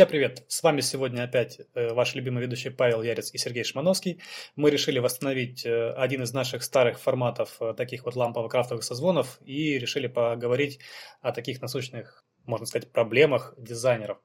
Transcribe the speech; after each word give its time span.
Друзья, 0.00 0.12
привет! 0.12 0.44
С 0.48 0.62
вами 0.62 0.80
сегодня 0.80 1.24
опять 1.24 1.60
э, 1.74 1.92
ваш 1.92 2.14
любимый 2.14 2.42
ведущий 2.42 2.70
Павел 2.70 3.02
Ярец 3.02 3.34
и 3.34 3.36
Сергей 3.36 3.64
Шмановский. 3.64 4.22
Мы 4.56 4.70
решили 4.70 4.98
восстановить 4.98 5.66
э, 5.66 5.90
один 5.92 6.22
из 6.22 6.32
наших 6.32 6.62
старых 6.62 6.98
форматов 6.98 7.58
э, 7.60 7.74
таких 7.76 8.06
вот 8.06 8.16
лампово-крафтовых 8.16 8.82
созвонов 8.82 9.38
и 9.44 9.78
решили 9.78 10.06
поговорить 10.06 10.80
о 11.20 11.32
таких 11.32 11.60
насущных, 11.60 12.24
можно 12.46 12.64
сказать, 12.64 12.90
проблемах 12.90 13.52
дизайнеров. 13.58 14.16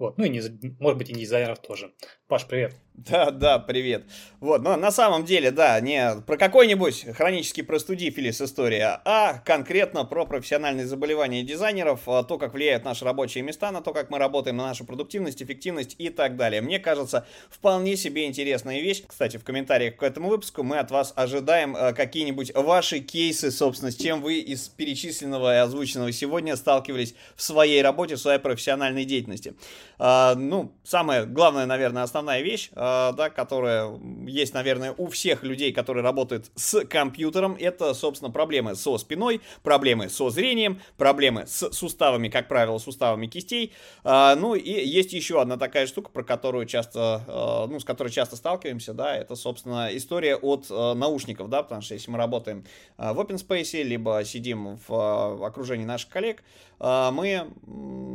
Вот. 0.00 0.16
Ну 0.16 0.24
и, 0.24 0.30
не, 0.30 0.40
может 0.80 0.96
быть, 0.96 1.10
и 1.10 1.12
не 1.12 1.20
дизайнеров 1.20 1.58
тоже. 1.60 1.92
Паш, 2.26 2.46
привет. 2.46 2.74
Да, 2.94 3.30
да, 3.30 3.58
привет. 3.58 4.04
Вот, 4.40 4.62
но 4.62 4.76
на 4.76 4.90
самом 4.90 5.24
деле, 5.24 5.50
да, 5.50 5.80
не 5.80 6.20
про 6.26 6.36
какой-нибудь 6.36 7.06
хронический 7.14 7.62
простудифилис 7.62 8.40
история, 8.42 9.00
а 9.04 9.38
конкретно 9.38 10.04
про 10.04 10.26
профессиональные 10.26 10.86
заболевания 10.86 11.42
дизайнеров, 11.42 12.02
а, 12.06 12.22
то, 12.24 12.36
как 12.36 12.52
влияют 12.52 12.84
наши 12.84 13.04
рабочие 13.04 13.42
места, 13.42 13.70
на 13.70 13.80
то, 13.80 13.92
как 13.92 14.10
мы 14.10 14.18
работаем, 14.18 14.56
на 14.56 14.66
нашу 14.68 14.84
продуктивность, 14.84 15.42
эффективность 15.42 15.96
и 15.98 16.10
так 16.10 16.36
далее. 16.36 16.60
Мне 16.60 16.78
кажется, 16.78 17.26
вполне 17.48 17.96
себе 17.96 18.26
интересная 18.26 18.80
вещь. 18.80 19.02
Кстати, 19.06 19.38
в 19.38 19.44
комментариях 19.44 19.96
к 19.96 20.02
этому 20.02 20.28
выпуску 20.28 20.62
мы 20.62 20.78
от 20.78 20.90
вас 20.90 21.12
ожидаем 21.16 21.74
а, 21.76 21.92
какие-нибудь 21.92 22.52
ваши 22.54 23.00
кейсы, 23.00 23.50
собственно, 23.50 23.90
с 23.90 23.96
чем 23.96 24.20
вы 24.20 24.40
из 24.40 24.68
перечисленного 24.68 25.54
и 25.54 25.58
озвученного 25.58 26.12
сегодня 26.12 26.54
сталкивались 26.56 27.14
в 27.34 27.42
своей 27.42 27.82
работе, 27.82 28.16
в 28.16 28.20
своей 28.20 28.40
профессиональной 28.40 29.04
деятельности. 29.06 29.54
А, 29.98 30.34
ну, 30.34 30.72
самая 30.82 31.26
главная, 31.26 31.66
наверное, 31.66 32.02
основная 32.02 32.40
вещь, 32.40 32.70
а, 32.74 33.12
да, 33.12 33.30
которая 33.30 33.98
есть, 34.26 34.54
наверное, 34.54 34.94
у 34.96 35.08
всех 35.08 35.42
людей, 35.42 35.72
которые 35.72 36.02
работают 36.02 36.50
с 36.54 36.84
компьютером, 36.86 37.56
это, 37.58 37.92
собственно, 37.94 38.30
проблемы 38.30 38.74
со 38.76 38.96
спиной, 38.98 39.40
проблемы 39.62 40.08
со 40.08 40.30
зрением, 40.30 40.80
проблемы 40.96 41.46
с 41.46 41.70
суставами, 41.72 42.28
как 42.28 42.48
правило, 42.48 42.78
суставами 42.78 43.26
кистей. 43.26 43.72
А, 44.04 44.34
ну, 44.36 44.54
и 44.54 44.70
есть 44.70 45.12
еще 45.12 45.40
одна 45.40 45.56
такая 45.56 45.86
штука, 45.86 46.10
про 46.10 46.22
которую 46.22 46.66
часто, 46.66 47.66
ну, 47.68 47.78
с 47.78 47.84
которой 47.84 48.08
часто 48.08 48.36
сталкиваемся, 48.36 48.94
да, 48.94 49.16
это, 49.16 49.36
собственно, 49.36 49.88
история 49.92 50.36
от 50.36 50.70
наушников, 50.70 51.48
да, 51.48 51.62
потому 51.62 51.82
что 51.82 51.94
если 51.94 52.10
мы 52.10 52.18
работаем 52.18 52.64
в 52.96 53.18
open 53.18 53.36
space, 53.36 53.82
либо 53.82 54.22
сидим 54.24 54.78
в 54.88 55.46
окружении 55.46 55.84
наших 55.84 56.10
коллег, 56.10 56.42
мы 56.78 57.46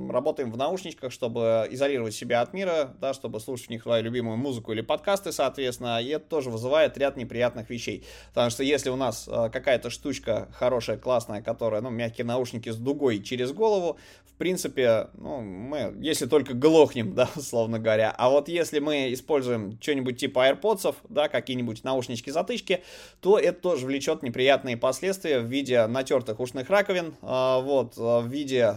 работаем 0.09 0.51
в 0.51 0.57
наушничках, 0.57 1.11
чтобы 1.11 1.64
изолировать 1.69 2.13
себя 2.13 2.41
от 2.41 2.53
мира, 2.53 2.93
да, 2.99 3.13
чтобы 3.13 3.39
слушать 3.39 3.67
в 3.67 3.69
них 3.69 3.83
свою 3.83 4.03
любимую 4.03 4.37
музыку 4.37 4.71
или 4.71 4.81
подкасты, 4.81 5.31
соответственно, 5.31 6.01
и 6.01 6.07
это 6.09 6.25
тоже 6.25 6.49
вызывает 6.49 6.97
ряд 6.97 7.17
неприятных 7.17 7.69
вещей. 7.69 8.03
Потому 8.29 8.49
что 8.49 8.63
если 8.63 8.89
у 8.89 8.95
нас 8.95 9.27
э, 9.27 9.49
какая-то 9.51 9.89
штучка 9.89 10.49
хорошая, 10.53 10.97
классная, 10.97 11.41
которая, 11.41 11.81
ну, 11.81 11.89
мягкие 11.89 12.25
наушники 12.25 12.69
с 12.69 12.77
дугой 12.77 13.21
через 13.21 13.51
голову, 13.51 13.97
в 14.25 14.37
принципе, 14.37 15.07
ну, 15.13 15.39
мы, 15.39 15.95
если 16.01 16.25
только 16.25 16.53
глохнем, 16.53 17.13
да, 17.15 17.29
условно 17.35 17.79
говоря, 17.79 18.13
а 18.17 18.29
вот 18.29 18.49
если 18.49 18.79
мы 18.79 19.13
используем 19.13 19.77
что-нибудь 19.81 20.17
типа 20.17 20.49
AirPods, 20.49 20.95
да, 21.09 21.29
какие-нибудь 21.29 21.83
наушнички-затычки, 21.83 22.81
то 23.21 23.39
это 23.39 23.61
тоже 23.61 23.85
влечет 23.85 24.23
неприятные 24.23 24.75
последствия 24.75 25.39
в 25.39 25.45
виде 25.45 25.85
натертых 25.87 26.39
ушных 26.39 26.69
раковин, 26.69 27.15
э, 27.21 27.61
вот, 27.61 27.97
э, 27.97 28.01
в 28.01 28.27
виде, 28.27 28.75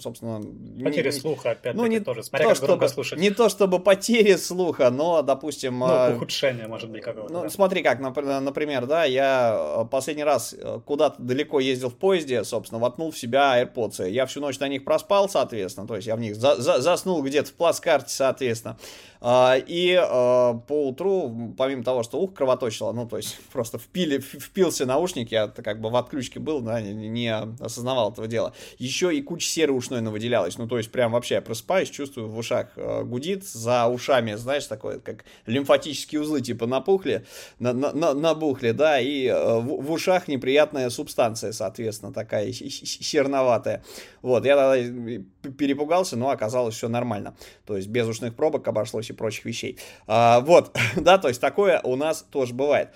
собственно... 0.00 0.40
Потери 0.82 1.10
слуха, 1.10 1.54
опять 1.60 1.74
ну, 1.74 1.86
не 1.86 2.00
тоже, 2.00 2.22
смотря 2.22 2.46
то, 2.46 2.54
как 2.54 2.64
чтобы, 2.64 2.88
слушать. 2.88 3.18
Не 3.18 3.30
то 3.30 3.48
чтобы 3.48 3.78
потери 3.78 4.36
слуха, 4.36 4.90
но, 4.90 5.22
допустим... 5.22 5.78
Ну, 5.78 5.86
а, 5.88 6.12
ухудшение, 6.14 6.66
может 6.66 6.90
быть, 6.90 7.02
какого-то. 7.02 7.32
Ну, 7.32 7.42
да. 7.42 7.48
смотри 7.48 7.82
как, 7.82 8.00
например, 8.00 8.86
да, 8.86 9.04
я 9.04 9.82
э, 9.82 9.84
последний 9.90 10.24
раз 10.24 10.54
э, 10.58 10.80
куда-то 10.84 11.22
далеко 11.22 11.60
ездил 11.60 11.90
в 11.90 11.96
поезде, 11.96 12.44
собственно, 12.44 12.80
воткнул 12.80 13.10
в 13.10 13.18
себя 13.18 13.62
AirPods. 13.62 14.08
Я 14.10 14.26
всю 14.26 14.40
ночь 14.40 14.58
на 14.58 14.68
них 14.68 14.84
проспал, 14.84 15.28
соответственно, 15.28 15.86
то 15.86 15.96
есть 15.96 16.06
я 16.06 16.16
в 16.16 16.20
них 16.20 16.36
за 16.36 16.56
за 16.56 16.80
заснул 16.80 17.22
где-то 17.22 17.50
в 17.50 17.54
плацкарте, 17.54 18.12
соответственно. 18.12 18.78
А, 19.22 19.56
и 19.58 19.94
а, 19.94 20.54
по 20.54 20.88
утру, 20.88 21.54
помимо 21.58 21.84
того, 21.84 22.02
что 22.02 22.18
ух 22.20 22.32
кровоточило, 22.32 22.92
ну, 22.92 23.06
то 23.06 23.18
есть 23.18 23.38
просто 23.52 23.78
впили, 23.78 24.18
впился 24.18 24.86
наушник, 24.86 25.30
я 25.30 25.48
как 25.48 25.80
бы 25.80 25.90
в 25.90 25.96
отключке 25.96 26.40
был, 26.40 26.60
да, 26.60 26.80
не, 26.80 27.08
не 27.08 27.34
осознавал 27.60 28.12
этого 28.12 28.26
дела. 28.26 28.54
Еще 28.78 29.14
и 29.14 29.20
куча 29.20 29.46
серы 29.46 29.72
ушной 29.72 30.00
навыделялась, 30.00 30.56
ну, 30.56 30.66
то 30.66 30.78
есть 30.78 30.90
прям 30.90 31.12
вообще 31.12 31.39
я 31.40 31.44
просыпаюсь, 31.44 31.90
чувствую 31.90 32.28
в 32.28 32.38
ушах 32.38 32.68
э, 32.76 33.02
гудит, 33.02 33.44
за 33.44 33.86
ушами, 33.86 34.34
знаешь, 34.34 34.66
такое, 34.66 34.98
как 34.98 35.24
лимфатические 35.46 36.20
узлы 36.20 36.40
типа 36.40 36.66
напухли, 36.66 37.24
на, 37.58 37.72
на, 37.72 37.92
на, 37.92 38.14
набухли, 38.14 38.70
да, 38.72 39.00
и 39.00 39.26
э, 39.26 39.58
в, 39.58 39.82
в 39.82 39.90
ушах 39.90 40.28
неприятная 40.28 40.90
субстанция, 40.90 41.52
соответственно, 41.52 42.12
такая 42.12 42.52
серноватая. 42.52 43.82
Вот, 44.22 44.44
я 44.44 44.56
тогда 44.56 45.22
перепугался, 45.58 46.16
но 46.16 46.30
оказалось 46.30 46.74
все 46.74 46.88
нормально. 46.88 47.34
То 47.66 47.76
есть 47.76 47.88
без 47.88 48.06
ушных 48.06 48.34
пробок 48.34 48.68
обошлось 48.68 49.10
и 49.10 49.12
прочих 49.12 49.44
вещей. 49.44 49.78
А, 50.06 50.40
вот, 50.40 50.76
да, 50.96 51.18
то 51.18 51.28
есть 51.28 51.40
такое 51.40 51.80
у 51.80 51.96
нас 51.96 52.24
тоже 52.30 52.54
бывает. 52.54 52.90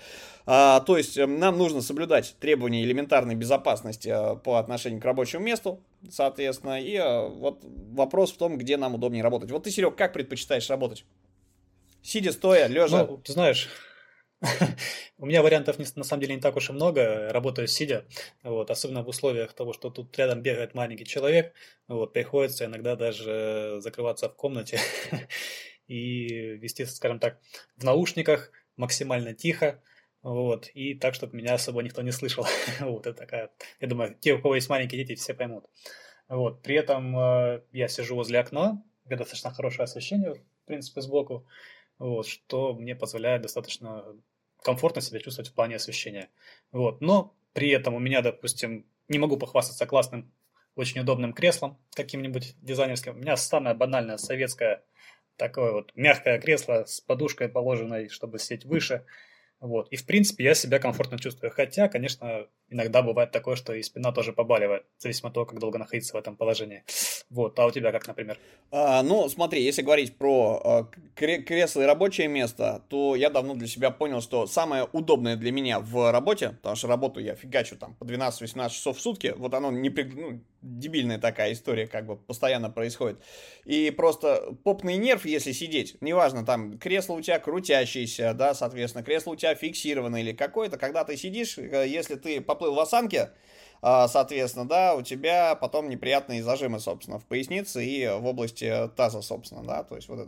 А, 0.47 0.79
то 0.81 0.97
есть 0.97 1.17
эм, 1.17 1.39
нам 1.39 1.57
нужно 1.57 1.81
соблюдать 1.81 2.35
требования 2.39 2.83
элементарной 2.83 3.35
безопасности 3.35 4.09
а, 4.09 4.35
по 4.35 4.57
отношению 4.57 5.01
к 5.01 5.05
рабочему 5.05 5.43
месту, 5.43 5.83
соответственно, 6.09 6.79
и 6.79 6.95
а, 6.97 7.27
вот 7.27 7.61
вопрос 7.63 8.31
в 8.31 8.37
том, 8.37 8.57
где 8.57 8.77
нам 8.77 8.93
удобнее 8.93 9.23
работать. 9.23 9.49
Вот 9.51 9.63
ты, 9.63 9.71
Серег, 9.71 9.95
как 9.95 10.13
предпочитаешь 10.13 10.69
работать? 10.69 11.05
Сидя, 12.03 12.31
стоя, 12.31 12.67
лежа? 12.67 13.05
Ну, 13.05 13.17
ты 13.17 13.33
знаешь, 13.33 13.69
у 15.17 15.25
меня 15.25 15.41
вариантов 15.41 15.79
на 15.95 16.03
самом 16.03 16.21
деле 16.21 16.35
не 16.35 16.41
так 16.41 16.55
уж 16.55 16.69
и 16.69 16.73
много. 16.73 17.31
Работаю 17.31 17.67
сидя, 17.67 18.05
вот, 18.43 18.69
особенно 18.69 19.01
в 19.01 19.07
условиях 19.07 19.53
того, 19.53 19.73
что 19.73 19.89
тут 19.89 20.15
рядом 20.17 20.41
бегает 20.43 20.75
маленький 20.75 21.05
человек, 21.05 21.53
вот, 21.87 22.13
приходится 22.13 22.65
иногда 22.65 22.95
даже 22.95 23.77
закрываться 23.79 24.29
в 24.29 24.35
комнате 24.35 24.79
и 25.87 26.27
вести, 26.57 26.85
скажем 26.85 27.19
так, 27.19 27.39
в 27.77 27.83
наушниках 27.83 28.51
максимально 28.77 29.33
тихо, 29.33 29.81
вот, 30.25 30.71
и 30.73 30.95
так, 30.95 31.13
чтобы 31.13 31.37
меня 31.37 31.53
особо 31.53 31.83
никто 31.83 32.01
не 32.01 32.11
слышал. 32.11 32.47
вот, 32.79 33.05
это 33.05 33.15
такая, 33.15 33.51
я 33.79 33.87
думаю, 33.87 34.15
те, 34.19 34.33
у 34.33 34.41
кого 34.41 34.55
есть 34.55 34.69
маленькие 34.69 35.05
дети, 35.05 35.19
все 35.19 35.35
поймут. 35.35 35.65
Вот, 36.27 36.63
при 36.63 36.73
этом 36.75 37.15
э, 37.15 37.61
я 37.71 37.87
сижу 37.87 38.15
возле 38.15 38.39
окна, 38.39 38.83
где 39.05 39.17
достаточно 39.17 39.51
хорошее 39.51 39.83
освещение, 39.83 40.33
в 40.33 40.65
принципе, 40.65 41.01
сбоку, 41.01 41.45
вот, 41.99 42.25
что 42.25 42.73
мне 42.73 42.95
позволяет 42.95 43.43
достаточно 43.43 44.03
комфортно 44.63 44.99
себя 44.99 45.19
чувствовать 45.19 45.51
в 45.51 45.53
плане 45.53 45.75
освещения. 45.75 46.29
Вот, 46.71 47.01
но 47.01 47.35
при 47.53 47.69
этом 47.69 47.93
у 47.93 47.99
меня, 47.99 48.23
допустим, 48.23 48.87
не 49.07 49.19
могу 49.19 49.37
похвастаться 49.37 49.85
классным, 49.85 50.33
очень 50.75 51.01
удобным 51.01 51.33
креслом 51.33 51.77
каким-нибудь 51.93 52.55
дизайнерским. 52.63 53.13
У 53.13 53.19
меня 53.19 53.37
самое 53.37 53.75
банальное 53.75 54.17
советское 54.17 54.83
такое 55.37 55.71
вот 55.71 55.91
мягкое 55.95 56.39
кресло 56.39 56.85
с 56.87 56.99
подушкой 56.99 57.47
положенной, 57.47 58.09
чтобы 58.09 58.39
сидеть 58.39 58.65
выше. 58.65 59.05
Вот. 59.59 59.87
И, 59.91 59.95
в 59.95 60.05
принципе, 60.05 60.43
я 60.43 60.53
себя 60.53 60.79
комфортно 60.79 61.17
чувствую. 61.17 61.51
Хотя, 61.51 61.87
конечно, 61.87 62.47
иногда 62.69 63.01
бывает 63.01 63.31
такое, 63.31 63.55
что 63.55 63.73
и 63.73 63.83
спина 63.83 64.11
тоже 64.11 64.33
побаливает, 64.33 64.85
зависимо 64.97 65.29
от 65.29 65.33
того, 65.33 65.45
как 65.45 65.59
долго 65.59 65.77
находиться 65.77 66.13
в 66.13 66.19
этом 66.19 66.35
положении. 66.35 66.83
Вот. 67.29 67.57
А 67.59 67.65
у 67.65 67.71
тебя 67.71 67.91
как, 67.91 68.07
например? 68.07 68.37
А, 68.71 69.01
ну, 69.03 69.27
смотри, 69.29 69.63
если 69.63 69.81
говорить 69.81 70.17
про 70.17 70.61
а, 70.63 70.89
кресло 71.15 71.81
и 71.81 71.85
рабочее 71.85 72.27
место, 72.27 72.83
то 72.89 73.15
я 73.15 73.29
давно 73.29 73.55
для 73.55 73.67
себя 73.67 73.91
понял, 73.91 74.21
что 74.21 74.47
самое 74.47 74.87
удобное 74.91 75.35
для 75.35 75.51
меня 75.51 75.79
в 75.79 76.11
работе, 76.11 76.49
потому 76.49 76.75
что 76.75 76.87
работу 76.87 77.19
я 77.19 77.35
фигачу 77.35 77.77
там 77.77 77.95
по 77.95 78.03
12-18 78.03 78.69
часов 78.69 78.97
в 78.97 79.01
сутки, 79.01 79.33
вот 79.37 79.53
оно 79.53 79.71
не, 79.71 79.89
ну, 79.89 80.41
дебильная 80.61 81.19
такая 81.19 81.53
история 81.53 81.87
как 81.87 82.05
бы 82.05 82.17
постоянно 82.17 82.69
происходит. 82.69 83.21
И 83.65 83.91
просто 83.91 84.55
попный 84.63 84.97
нерв, 84.97 85.25
если 85.25 85.51
сидеть, 85.51 85.97
неважно, 86.01 86.45
там 86.45 86.77
кресло 86.77 87.13
у 87.13 87.21
тебя 87.21 87.39
крутящееся, 87.39 88.33
да, 88.33 88.53
соответственно, 88.53 89.03
кресло 89.03 89.31
у 89.31 89.35
тебя 89.35 89.55
фиксированное 89.55 90.21
или 90.21 90.33
какое-то, 90.33 90.77
когда 90.77 91.03
ты 91.03 91.17
сидишь, 91.17 91.57
э, 91.57 91.87
если 91.87 92.15
ты 92.15 92.41
поплыл 92.65 92.75
в 92.75 92.79
осанке, 92.79 93.29
а, 93.81 94.07
соответственно, 94.07 94.67
да, 94.67 94.95
у 94.95 95.03
тебя 95.03 95.53
потом 95.55 95.89
неприятные 95.89 96.41
зажимы, 96.41 96.79
собственно, 96.79 97.19
в 97.19 97.25
пояснице 97.25 97.85
и 97.85 98.07
в 98.07 98.25
области 98.25 98.89
таза, 98.95 99.21
собственно, 99.21 99.63
да, 99.63 99.83
то 99.83 99.95
есть 99.95 100.09
вот 100.09 100.27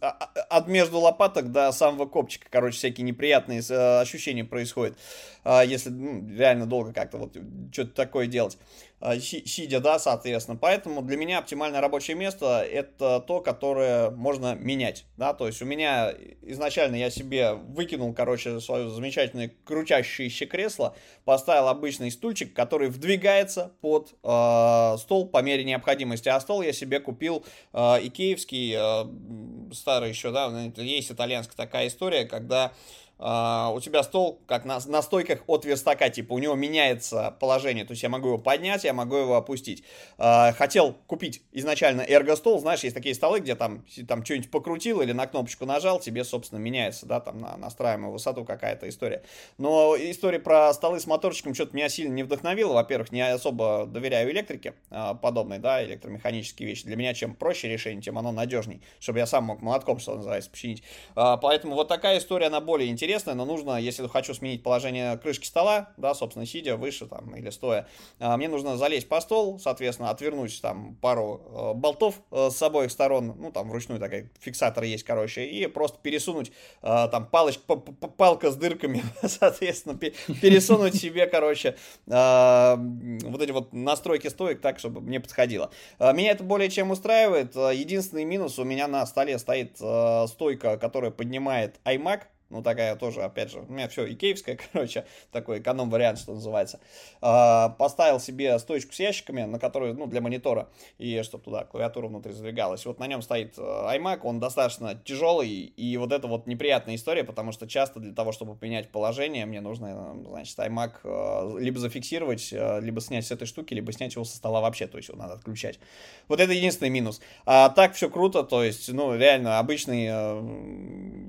а, 0.00 0.08
а, 0.08 0.40
от 0.56 0.68
между 0.68 0.98
лопаток 0.98 1.50
до 1.50 1.72
самого 1.72 2.06
копчика, 2.06 2.46
короче, 2.48 2.76
всякие 2.76 3.04
неприятные 3.04 3.60
э, 3.68 4.00
ощущения 4.00 4.44
происходят, 4.44 4.96
если 5.44 5.90
ну, 5.90 6.28
реально 6.28 6.66
долго 6.66 6.92
как-то 6.92 7.18
вот 7.18 7.36
что-то 7.72 7.92
такое 7.92 8.26
делать. 8.26 8.56
А, 8.98 9.18
сидя, 9.20 9.80
да, 9.80 9.98
соответственно. 9.98 10.56
Поэтому 10.56 11.02
для 11.02 11.18
меня 11.18 11.38
оптимальное 11.38 11.82
рабочее 11.82 12.16
место 12.16 12.62
это 12.62 13.20
то, 13.20 13.40
которое 13.40 14.10
можно 14.10 14.54
менять, 14.54 15.04
да, 15.18 15.34
то 15.34 15.46
есть 15.46 15.60
у 15.60 15.66
меня 15.66 16.14
изначально 16.40 16.96
я 16.96 17.10
себе 17.10 17.52
выкинул, 17.52 18.14
короче, 18.14 18.58
свое 18.58 18.88
замечательное 18.88 19.52
крутящееся 19.64 20.46
кресло, 20.46 20.96
поставил 21.26 21.68
обычный 21.68 22.10
стульчик, 22.10 22.54
который 22.54 22.88
вдвигается 22.88 23.72
под 23.82 24.14
э, 24.22 24.96
стол 24.98 25.28
по 25.28 25.42
мере 25.42 25.64
необходимости, 25.64 26.30
а 26.30 26.40
стол 26.40 26.62
я 26.62 26.72
себе 26.72 26.98
купил 26.98 27.44
э, 27.74 27.78
икеевский, 28.00 28.74
э, 28.78 29.74
старый 29.74 30.08
еще, 30.08 30.32
да, 30.32 30.50
есть 30.76 31.12
итальянская 31.12 31.56
такая 31.56 31.88
история, 31.88 32.24
когда 32.24 32.72
Uh, 33.18 33.74
у 33.74 33.80
тебя 33.80 34.02
стол 34.02 34.42
как 34.46 34.66
на, 34.66 34.78
на 34.86 35.00
стойках 35.00 35.40
от 35.46 35.64
верстака, 35.64 36.10
типа 36.10 36.34
у 36.34 36.38
него 36.38 36.54
меняется 36.54 37.34
положение, 37.40 37.86
то 37.86 37.92
есть 37.92 38.02
я 38.02 38.10
могу 38.10 38.28
его 38.28 38.38
поднять, 38.38 38.84
я 38.84 38.92
могу 38.92 39.16
его 39.16 39.36
опустить. 39.36 39.84
Uh, 40.18 40.52
хотел 40.52 40.94
купить 41.06 41.42
изначально 41.50 42.02
эрго-стол, 42.02 42.58
знаешь, 42.58 42.80
есть 42.80 42.94
такие 42.94 43.14
столы, 43.14 43.40
где 43.40 43.54
там, 43.54 43.86
там 44.06 44.22
что-нибудь 44.22 44.50
покрутил 44.50 45.00
или 45.00 45.12
на 45.12 45.26
кнопочку 45.26 45.64
нажал, 45.64 45.98
тебе, 45.98 46.24
собственно, 46.24 46.58
меняется, 46.58 47.06
да, 47.06 47.20
там 47.20 47.38
на 47.38 47.56
настраиваемую 47.56 48.12
высоту 48.12 48.44
какая-то 48.44 48.86
история. 48.86 49.22
Но 49.56 49.96
история 49.96 50.38
про 50.38 50.74
столы 50.74 51.00
с 51.00 51.06
моторчиком 51.06 51.54
что-то 51.54 51.74
меня 51.74 51.88
сильно 51.88 52.12
не 52.12 52.22
вдохновила. 52.22 52.74
Во-первых, 52.74 53.12
не 53.12 53.22
особо 53.22 53.86
доверяю 53.86 54.30
электрике 54.30 54.74
uh, 54.90 55.18
подобной, 55.18 55.58
да, 55.58 55.82
электромеханические 55.82 56.68
вещи. 56.68 56.84
Для 56.84 56.96
меня 56.96 57.14
чем 57.14 57.34
проще 57.34 57.68
решение, 57.68 58.02
тем 58.02 58.18
оно 58.18 58.30
надежней, 58.30 58.82
чтобы 59.00 59.20
я 59.20 59.26
сам 59.26 59.44
мог 59.44 59.62
молотком, 59.62 60.00
что 60.00 60.16
называется, 60.16 60.50
починить. 60.50 60.82
Поэтому 61.14 61.76
вот 61.76 61.88
такая 61.88 62.18
история, 62.18 62.48
она 62.48 62.60
более 62.60 62.90
интересная 62.90 63.05
интересное, 63.06 63.34
но 63.34 63.44
нужно, 63.44 63.80
если 63.80 64.08
хочу 64.08 64.34
сменить 64.34 64.64
положение 64.64 65.16
крышки 65.16 65.46
стола, 65.46 65.90
да, 65.96 66.12
собственно, 66.12 66.44
сидя 66.44 66.76
выше 66.76 67.06
там 67.06 67.36
или 67.36 67.50
стоя, 67.50 67.86
а, 68.18 68.36
мне 68.36 68.48
нужно 68.48 68.76
залезть 68.76 69.08
по 69.08 69.20
стол, 69.20 69.60
соответственно, 69.60 70.10
отвернуть 70.10 70.60
там 70.60 70.96
пару 70.96 71.40
э, 71.46 71.74
болтов 71.74 72.16
э, 72.32 72.50
с 72.50 72.60
обоих 72.60 72.90
сторон, 72.90 73.36
ну, 73.38 73.52
там 73.52 73.68
вручную 73.68 74.00
такой 74.00 74.28
фиксатор 74.40 74.82
есть, 74.82 75.04
короче, 75.04 75.46
и 75.46 75.68
просто 75.68 75.98
пересунуть 76.02 76.50
э, 76.82 77.08
там 77.12 77.26
палочка, 77.26 77.76
палка 77.76 78.50
с 78.50 78.56
дырками, 78.56 79.04
соответственно, 79.22 79.96
пересунуть 79.96 80.96
себе, 80.96 81.26
короче, 81.26 81.76
вот 82.06 83.42
эти 83.42 83.52
вот 83.52 83.72
настройки 83.72 84.26
стоек 84.28 84.60
так, 84.60 84.80
чтобы 84.80 85.00
мне 85.00 85.20
подходило. 85.20 85.70
Меня 85.98 86.32
это 86.32 86.42
более 86.42 86.70
чем 86.70 86.90
устраивает. 86.90 87.54
Единственный 87.54 88.24
минус 88.24 88.58
у 88.58 88.64
меня 88.64 88.88
на 88.88 89.06
столе 89.06 89.38
стоит 89.38 89.76
стойка, 89.76 90.78
которая 90.78 91.10
поднимает 91.10 91.76
iMac, 91.84 92.22
ну, 92.48 92.62
такая 92.62 92.94
тоже, 92.94 93.22
опять 93.22 93.50
же, 93.50 93.60
у 93.60 93.72
меня 93.72 93.88
все 93.88 94.10
икеевское, 94.10 94.56
короче, 94.72 95.04
такой 95.32 95.58
эконом-вариант, 95.58 96.18
что 96.18 96.34
называется. 96.34 96.78
А, 97.20 97.70
поставил 97.70 98.20
себе 98.20 98.56
стоечку 98.60 98.92
с 98.92 99.00
ящиками, 99.00 99.42
на 99.42 99.58
которую, 99.58 99.94
ну, 99.94 100.06
для 100.06 100.20
монитора, 100.20 100.68
и 100.98 101.22
чтобы 101.22 101.44
туда 101.44 101.64
клавиатура 101.64 102.06
внутри 102.06 102.32
задвигалась. 102.32 102.86
Вот 102.86 103.00
на 103.00 103.06
нем 103.08 103.20
стоит 103.20 103.54
э, 103.58 103.60
iMac, 103.60 104.20
он 104.22 104.38
достаточно 104.38 104.94
тяжелый, 104.94 105.48
и 105.48 105.96
вот 105.96 106.12
это 106.12 106.28
вот 106.28 106.46
неприятная 106.46 106.94
история, 106.94 107.24
потому 107.24 107.50
что 107.50 107.66
часто 107.66 107.98
для 107.98 108.14
того, 108.14 108.30
чтобы 108.30 108.54
поменять 108.54 108.90
положение, 108.90 109.44
мне 109.44 109.60
нужно, 109.60 110.16
значит, 110.28 110.56
iMac 110.56 110.92
э, 111.02 111.58
либо 111.58 111.80
зафиксировать, 111.80 112.52
э, 112.52 112.80
либо 112.80 113.00
снять 113.00 113.26
с 113.26 113.32
этой 113.32 113.46
штуки, 113.46 113.74
либо 113.74 113.90
снять 113.92 114.14
его 114.14 114.24
со 114.24 114.36
стола 114.36 114.60
вообще, 114.60 114.86
то 114.86 114.98
есть 114.98 115.08
его 115.08 115.18
надо 115.18 115.34
отключать. 115.34 115.80
Вот 116.28 116.38
это 116.38 116.52
единственный 116.52 116.90
минус. 116.90 117.20
А 117.44 117.70
так 117.70 117.94
все 117.94 118.08
круто, 118.08 118.44
то 118.44 118.62
есть, 118.62 118.92
ну, 118.92 119.16
реально, 119.16 119.58
обычный 119.58 120.06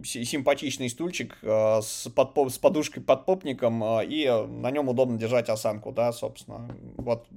симпатичный 0.03 0.89
студия, 0.89 1.06
стульчик 1.07 1.37
э, 1.41 1.81
с, 1.81 2.09
под, 2.09 2.51
с 2.51 2.57
подушкой 2.57 3.03
под 3.03 3.25
попником, 3.25 3.83
э, 3.83 4.05
и 4.05 4.27
на 4.29 4.71
нем 4.71 4.89
удобно 4.89 5.17
держать 5.17 5.49
осанку, 5.49 5.91
да, 5.91 6.11
собственно. 6.11 6.69
Вот 6.97 7.27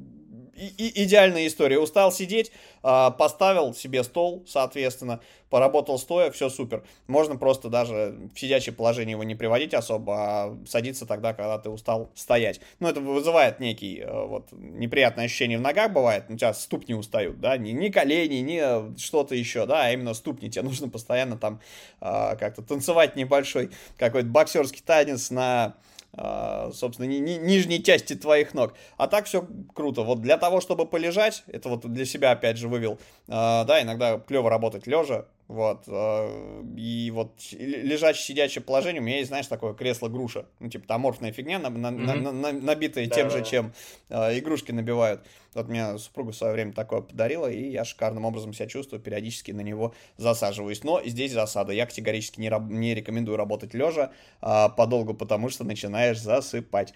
и, 0.55 1.05
идеальная 1.05 1.47
история. 1.47 1.79
Устал 1.79 2.12
сидеть, 2.12 2.52
э, 2.82 3.11
поставил 3.19 3.75
себе 3.75 4.02
стол, 4.05 4.44
соответственно, 4.47 5.20
поработал 5.49 5.99
стоя, 5.99 6.31
все 6.31 6.49
супер. 6.49 6.85
Можно 7.06 7.37
просто 7.37 7.69
даже 7.69 8.17
в 8.35 8.38
сидячее 8.38 8.73
положение 8.73 9.12
его 9.12 9.25
не 9.25 9.35
приводить 9.35 9.75
особо, 9.75 10.14
а 10.17 10.58
садиться 10.67 11.06
тогда, 11.06 11.35
когда 11.35 11.58
ты 11.58 11.70
устал 11.70 12.11
стоять. 12.14 12.61
Ну, 12.79 12.88
это 12.88 13.00
вызывает 13.00 13.58
некий 13.58 14.05
вот 14.06 14.49
неприятное 14.52 15.25
ощущение 15.25 15.58
в 15.58 15.62
ногах 15.62 15.93
бывает, 15.93 16.26
у 16.29 16.37
тебя 16.37 16.55
ступни 16.55 16.94
устают, 16.94 17.41
да, 17.41 17.56
не, 17.56 17.73
не 17.73 17.91
колени, 17.91 18.37
не 18.37 18.96
что-то 18.96 19.35
еще, 19.35 19.67
да, 19.67 19.87
а 19.87 19.91
именно 19.91 20.14
ступни. 20.14 20.50
Тебе 20.50 20.62
нужно 20.62 20.88
постоянно 20.88 21.37
там 21.37 21.61
как-то 21.99 22.62
танцевать 22.62 23.17
небольшой 23.17 23.70
какой-то 23.99 24.29
боксерский 24.29 24.82
танец 24.85 25.31
на 25.31 25.50
а, 25.61 25.75
собственно, 26.17 27.07
ни, 27.07 27.17
ни, 27.17 27.37
нижней 27.37 27.83
части 27.83 28.15
твоих 28.15 28.55
ног. 28.55 28.75
А 28.97 29.07
так 29.07 29.27
все 29.27 29.47
круто. 29.75 30.03
Вот 30.03 30.21
для 30.21 30.39
того, 30.39 30.61
чтобы 30.61 30.87
полежать, 30.87 31.45
это 31.47 31.69
вот 31.69 31.87
для 31.91 32.05
себя 32.05 32.33
опять 32.33 32.57
же 32.57 32.69
вывел, 32.69 32.99
а, 33.29 33.65
да, 33.65 33.81
иногда 33.81 34.19
клево 34.19 34.51
работать 34.51 34.87
лежа, 34.87 35.27
вот. 35.50 35.82
А, 35.88 36.62
и 36.76 37.11
вот 37.11 37.32
лежачее 37.50 38.23
сидячее 38.23 38.62
положение, 38.62 39.02
у 39.02 39.05
меня 39.05 39.17
есть, 39.17 39.31
знаешь, 39.31 39.49
такое 39.49 39.75
кресло-груша. 39.75 40.47
Ну, 40.61 40.69
типа, 40.69 40.94
аморфная 40.94 41.32
фигня, 41.32 41.58
на, 41.58 41.70
на, 41.70 41.88
mm-hmm. 41.88 42.20
на, 42.20 42.32
на, 42.32 42.52
набитая 42.52 43.08
да, 43.08 43.14
тем 43.17 43.29
да, 43.29 43.38
же, 43.38 43.44
чем 43.44 43.73
э, 44.11 44.38
игрушки 44.38 44.70
набивают. 44.70 45.23
Вот 45.55 45.69
меня 45.69 45.99
супруга 45.99 46.31
в 46.31 46.37
свое 46.37 46.52
время 46.52 46.73
такое 46.73 47.00
подарила, 47.00 47.50
и 47.50 47.69
я 47.69 47.85
шикарным 47.85 48.25
образом 48.25 48.52
себя 48.52 48.69
чувствую, 48.69 49.00
периодически 49.00 49.50
на 49.50 49.62
него 49.62 49.93
засаживаюсь. 50.17 50.85
Но 50.85 51.02
здесь 51.05 51.32
засада. 51.32 51.73
Я 51.73 51.87
категорически 51.87 52.38
не, 52.38 52.53
не 52.73 52.94
рекомендую 52.94 53.37
работать 53.37 53.75
лежа 53.75 54.12
э, 54.41 54.69
подолгу, 54.76 55.14
потому 55.14 55.49
что 55.49 55.64
начинаешь 55.64 56.20
засыпать. 56.20 56.94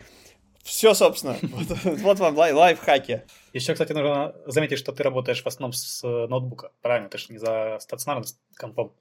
Все, 0.64 0.94
собственно. 0.94 1.36
Вот, 1.42 1.68
вот 1.84 2.18
вам 2.18 2.36
лай 2.36 2.52
лайфхаки. 2.52 3.22
Еще, 3.52 3.74
кстати, 3.74 3.92
нужно 3.92 4.34
заметить, 4.46 4.78
что 4.78 4.92
ты 4.92 5.02
работаешь 5.02 5.42
в 5.42 5.46
основном 5.46 5.72
с 5.74 6.02
э, 6.02 6.26
ноутбука. 6.26 6.72
Правильно? 6.80 7.08
Ты 7.08 7.18
же 7.18 7.26
не 7.28 7.38
за 7.38 7.78
стационарным 7.80 8.26
компом, 8.56 8.92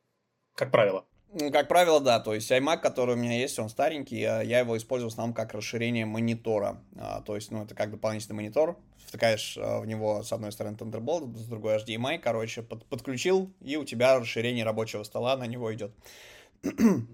как 0.56 0.72
правило. 0.72 1.06
Ну, 1.36 1.52
как 1.52 1.68
правило, 1.68 2.00
да. 2.00 2.20
То 2.20 2.36
есть 2.36 2.52
iMac, 2.52 2.80
который 2.80 3.16
у 3.16 3.18
меня 3.18 3.40
есть, 3.40 3.58
он 3.58 3.70
старенький, 3.70 4.20
я 4.20 4.60
его 4.60 4.78
использую 4.78 5.10
в 5.10 5.14
основном 5.14 5.34
как 5.34 5.54
расширение 5.54 6.06
монитора. 6.06 6.84
А, 6.96 7.22
то 7.22 7.36
есть, 7.36 7.50
ну, 7.50 7.64
это 7.64 7.74
как 7.74 7.92
дополнительный 7.92 8.36
монитор. 8.36 8.78
Втыкаешь 9.08 9.58
а, 9.58 9.80
в 9.80 9.88
него 9.88 10.22
с 10.22 10.32
одной 10.32 10.52
стороны 10.52 10.76
Thunderbolt, 10.76 11.36
с 11.36 11.48
другой 11.48 11.78
HDMI, 11.78 12.20
короче, 12.20 12.62
под, 12.62 12.86
подключил, 12.86 13.52
и 13.62 13.78
у 13.78 13.86
тебя 13.86 14.20
расширение 14.20 14.64
рабочего 14.64 15.04
стола 15.04 15.36
на 15.38 15.48
него 15.48 15.74
идет. 15.74 15.92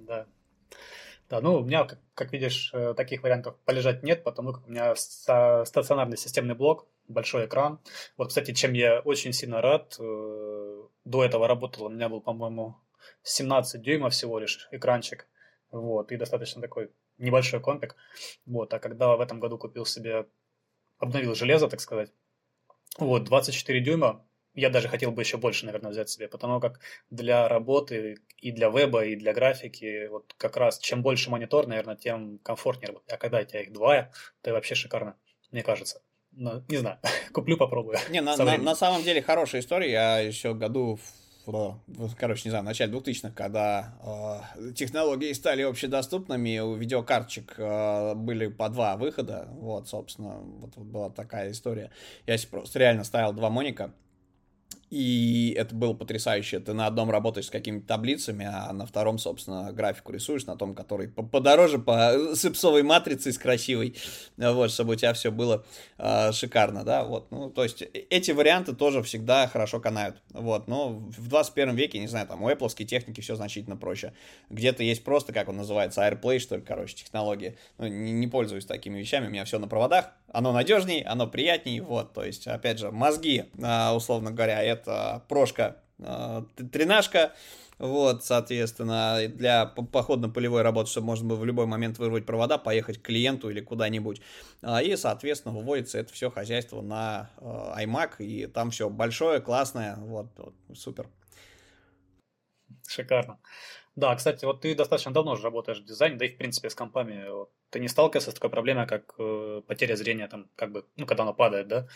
Да. 0.07 0.25
Да, 1.30 1.42
ну, 1.42 1.60
у 1.60 1.64
меня, 1.64 1.84
как, 1.84 2.00
как 2.16 2.34
видишь, 2.34 2.72
э, 2.74 2.96
таких 2.96 3.22
вариантов 3.22 3.56
полежать 3.64 4.02
нет, 4.02 4.24
потому 4.24 4.52
как 4.52 4.68
у 4.68 4.72
меня 4.72 4.96
стационарный 4.96 6.18
системный 6.18 6.56
блок, 6.56 6.88
большой 7.08 7.46
экран. 7.46 7.80
Вот, 8.18 8.30
кстати, 8.30 8.52
чем 8.54 8.74
я 8.74 9.00
очень 9.02 9.31
сильно 9.31 9.62
рад, 9.62 9.96
э, 10.00 10.84
до 11.06 11.24
этого 11.24 11.48
работал, 11.48 11.86
у 11.86 11.90
меня 11.90 12.10
был, 12.10 12.22
по-моему, 12.22 12.78
17 13.24 13.81
дюймов 13.81 14.14
всего 14.14 14.40
лишь 14.40 14.68
экранчик, 14.72 15.28
вот, 15.70 16.12
и 16.12 16.18
достаточно 16.18 16.62
такой 16.62 16.92
небольшой 17.20 17.60
компик, 17.60 17.96
вот, 18.48 18.74
а 18.74 18.80
когда 18.80 19.16
в 19.16 19.22
этом 19.22 19.40
году 19.40 19.60
купил 19.60 19.86
себе, 19.86 20.26
обновил 20.98 21.36
железо, 21.36 21.68
так 21.68 21.80
сказать, 21.80 22.12
вот, 22.98 23.26
24 23.26 23.80
дюйма, 23.81 24.26
я 24.54 24.69
даже 24.69 24.88
хотел 24.88 25.12
бы 25.12 25.21
еще 25.21 25.38
больше, 25.38 25.66
наверное, 25.66 25.92
взять 25.92 26.09
себе, 26.09 26.28
потому 26.28 26.59
как 26.59 26.80
для 27.09 27.47
работы 27.47 28.18
и 28.38 28.52
для 28.52 28.69
веба, 28.69 29.06
и 29.06 29.16
для 29.16 29.33
графики, 29.33 30.07
вот 30.07 30.33
как 30.38 30.57
раз 30.57 30.80
чем 30.80 31.02
больше 31.02 31.30
монитор, 31.30 31.68
наверное, 31.68 31.95
тем 31.95 32.40
комфортнее 32.40 32.88
работать. 32.88 33.12
А 33.12 33.18
когда 33.18 33.40
у 33.40 33.44
тебя 33.44 33.62
их 33.62 33.71
два, 33.71 34.12
это 34.42 34.54
вообще 34.54 34.76
шикарно, 34.76 35.16
мне 35.52 35.64
кажется. 35.64 36.02
Но, 36.31 36.64
не 36.68 36.78
знаю, 36.78 37.00
куплю, 37.33 37.57
попробую. 37.57 37.97
Не, 38.09 38.21
на, 38.21 38.35
на, 38.38 38.57
на 38.57 38.76
самом 38.76 39.04
деле 39.04 39.21
хорошая 39.21 39.62
история. 39.62 39.92
Я 39.92 40.19
еще 40.19 40.54
году 40.54 41.00
короче, 42.18 42.44
не 42.45 42.50
знаю, 42.52 42.64
в 42.64 42.68
начале 42.68 42.94
2000-х, 42.94 43.31
когда 43.31 44.45
э, 44.56 44.73
технологии 44.73 45.33
стали 45.33 45.64
общедоступными, 45.64 46.59
у 46.59 46.76
видеокарточек 46.76 47.56
э, 47.57 48.14
были 48.16 48.47
по 48.47 48.69
два 48.69 48.97
выхода, 48.97 49.47
вот, 49.52 49.88
собственно, 49.88 50.38
вот, 50.40 50.76
вот 50.76 50.85
была 50.85 51.09
такая 51.09 51.52
история. 51.52 51.92
Я 52.28 52.38
просто 52.50 52.80
реально 52.80 53.04
ставил 53.04 53.33
два 53.33 53.50
моника, 53.50 53.94
и 54.90 55.54
это 55.56 55.76
было 55.76 55.94
потрясающе. 55.94 56.60
Ты 56.60 56.74
на 56.74 56.88
одном 56.88 57.12
работаешь 57.12 57.48
с 57.48 57.50
какими-то 57.50 57.88
таблицами, 57.88 58.46
а 58.52 58.72
на 58.74 58.86
втором, 58.86 59.19
собственно, 59.19 59.72
графику 59.72 60.12
рисуешь, 60.12 60.46
на 60.46 60.56
том, 60.56 60.74
который 60.74 61.08
подороже, 61.08 61.80
по 61.80 62.36
сыпсовой 62.36 62.84
матрице 62.84 63.31
с 63.31 63.38
красивой, 63.38 63.96
вот, 64.38 64.72
чтобы 64.72 64.94
у 64.94 64.96
тебя 64.96 65.14
все 65.14 65.31
было 65.31 65.66
э, 65.98 66.31
шикарно, 66.31 66.84
да, 66.84 67.04
вот. 67.04 67.30
Ну, 67.31 67.50
то 67.50 67.64
есть 67.64 67.81
э, 67.81 67.88
эти 68.10 68.31
варианты 68.31 68.74
тоже 68.74 69.04
всегда 69.04 69.48
хорошо 69.48 69.80
канают, 69.80 70.22
вот. 70.31 70.68
Но 70.68 70.90
в 70.90 71.28
21 71.28 71.76
веке, 71.76 72.00
не 72.00 72.08
знаю, 72.08 72.28
там 72.28 72.42
у 72.42 72.50
Apple 72.50 72.69
техники 72.86 73.22
все 73.22 73.36
значительно 73.36 73.78
проще. 73.78 74.14
Где-то 74.50 74.84
есть 74.84 75.04
просто, 75.04 75.34
как 75.34 75.50
он 75.50 75.58
называется, 75.58 76.02
AirPlay, 76.02 76.40
что 76.40 76.56
ли, 76.56 76.62
короче, 76.62 76.96
технология. 76.96 77.56
Ну, 77.78 77.88
не, 77.88 78.12
не 78.12 78.28
пользуюсь 78.28 78.66
такими 78.66 79.00
вещами, 79.00 79.28
у 79.28 79.30
меня 79.30 79.46
все 79.46 79.60
на 79.60 79.68
проводах. 79.68 80.12
Оно 80.31 80.52
надежней, 80.52 81.02
оно 81.02 81.28
приятней, 81.28 81.80
вот. 81.80 82.14
То 82.14 82.24
есть, 82.24 82.48
опять 82.48 82.80
же, 82.80 82.92
мозги, 82.92 83.46
э, 83.58 83.92
условно 83.92 84.31
говоря, 84.31 84.62
это 84.64 84.79
это 84.81 85.24
прошка 85.28 85.78
э, 86.00 86.44
тренажка, 86.71 87.33
вот, 87.80 88.26
соответственно, 88.26 89.19
для 89.28 89.66
походно-полевой 89.66 90.64
работы, 90.64 90.90
чтобы 90.90 91.07
можно 91.07 91.30
было 91.30 91.38
в 91.38 91.45
любой 91.45 91.66
момент 91.66 91.98
вырвать 91.98 92.26
провода, 92.26 92.57
поехать 92.57 92.98
к 92.98 93.06
клиенту 93.06 93.50
или 93.50 93.62
куда-нибудь. 93.62 94.21
А, 94.62 94.81
и, 94.81 94.98
соответственно, 94.98 95.56
выводится 95.56 95.98
это 95.98 96.12
все 96.12 96.30
хозяйство 96.30 96.81
на 96.81 97.30
э, 97.38 97.83
iMac, 97.86 98.18
и 98.19 98.48
там 98.48 98.71
все 98.71 98.90
большое, 98.90 99.40
классное, 99.40 99.95
вот, 99.95 100.28
вот 100.38 100.56
супер. 100.76 101.07
Шикарно. 102.86 103.40
Да, 103.95 104.16
кстати, 104.16 104.45
вот 104.45 104.62
ты 104.62 104.76
достаточно 104.76 105.14
давно 105.14 105.33
уже 105.33 105.44
работаешь 105.44 105.80
в 105.80 105.86
дизайне, 105.86 106.18
да 106.18 106.26
и 106.26 106.30
в 106.30 106.38
принципе 106.38 106.69
с 106.69 106.76
компами. 106.76 107.30
Вот, 107.30 107.52
ты 107.69 107.80
не 107.80 107.88
сталкивался 107.88 108.31
с 108.31 108.33
такой 108.33 108.50
проблемой, 108.50 108.88
как 108.88 109.14
э, 109.18 109.62
потеря 109.68 109.95
зрения, 109.95 110.28
там, 110.28 110.50
как 110.56 110.71
бы, 110.71 110.86
ну, 110.95 111.06
когда 111.06 111.24
оно 111.24 111.33
падает, 111.33 111.68
да? 111.68 111.88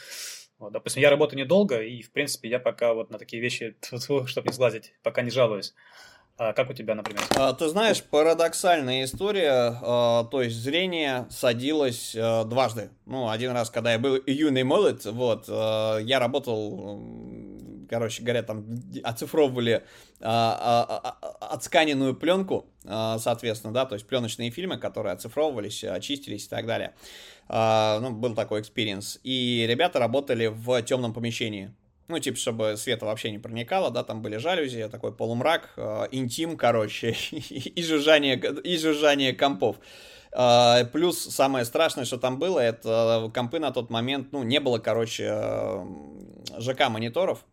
Вот, 0.60 0.72
допустим, 0.72 1.02
я 1.02 1.10
работаю 1.10 1.40
недолго, 1.40 1.82
и, 1.82 2.02
в 2.02 2.12
принципе, 2.12 2.50
я 2.50 2.60
пока 2.60 2.94
вот 2.94 3.10
на 3.10 3.18
такие 3.18 3.42
вещи, 3.42 3.76
чтобы 4.28 4.48
не 4.48 4.54
сглазить, 4.54 4.94
пока 5.04 5.22
не 5.22 5.30
жалуюсь. 5.30 5.74
А 6.36 6.54
как 6.54 6.70
у 6.70 6.74
тебя, 6.74 6.96
например? 6.96 7.22
А, 7.36 7.54
ты 7.54 7.68
знаешь, 7.68 8.02
парадоксальная 8.02 9.04
история. 9.04 9.78
А, 9.82 10.24
то 10.26 10.42
есть 10.42 10.56
зрение 10.56 11.28
садилось 11.30 12.16
а, 12.18 12.44
дважды. 12.44 12.90
Ну, 13.06 13.30
один 13.30 13.52
раз, 13.52 13.70
когда 13.70 13.92
я 13.92 14.00
был 14.00 14.20
юный 14.26 14.64
молод, 14.64 15.06
вот, 15.06 15.46
а, 15.48 16.00
я 16.00 16.20
работал, 16.20 17.00
короче 17.94 18.24
говоря, 18.24 18.42
там 18.42 18.66
оцифровывали 19.04 19.84
а, 20.20 20.88
а, 20.90 21.18
а, 21.22 21.54
отсканенную 21.54 22.16
пленку, 22.16 22.66
а, 22.86 23.20
соответственно, 23.20 23.72
да, 23.72 23.86
то 23.86 23.94
есть 23.94 24.08
пленочные 24.08 24.50
фильмы, 24.50 24.78
которые 24.78 25.14
оцифровывались, 25.14 25.84
очистились 25.84 26.48
и 26.48 26.50
так 26.50 26.66
далее. 26.66 26.96
А, 27.48 28.00
ну, 28.00 28.10
был 28.10 28.34
такой 28.34 28.62
experience. 28.62 29.20
И 29.24 29.66
ребята 29.70 30.00
работали 30.00 30.48
в 30.48 30.82
темном 30.82 31.14
помещении. 31.14 31.72
Ну, 32.08 32.18
типа, 32.18 32.36
чтобы 32.36 32.78
света 32.78 33.06
вообще 33.06 33.30
не 33.30 33.38
проникало, 33.38 33.92
да, 33.92 34.04
там 34.04 34.24
были 34.24 34.38
жалюзи, 34.38 34.90
такой 34.90 35.14
полумрак, 35.14 35.74
э, 35.78 36.08
интим, 36.12 36.58
короче, 36.58 37.16
и 37.32 37.84
жужжание, 37.84 38.38
и 38.40 38.76
жужжание 38.78 39.34
компов. 39.34 39.78
Uh, 40.36 40.86
плюс 40.86 41.20
самое 41.20 41.64
страшное, 41.64 42.06
что 42.06 42.18
там 42.18 42.40
было, 42.40 42.60
это 42.60 43.30
компы 43.36 43.60
на 43.60 43.70
тот 43.70 43.92
момент, 43.92 44.30
ну, 44.32 44.42
не 44.42 44.60
было, 44.60 44.80
короче, 44.80 45.86
ЖК-мониторов, 46.58 47.46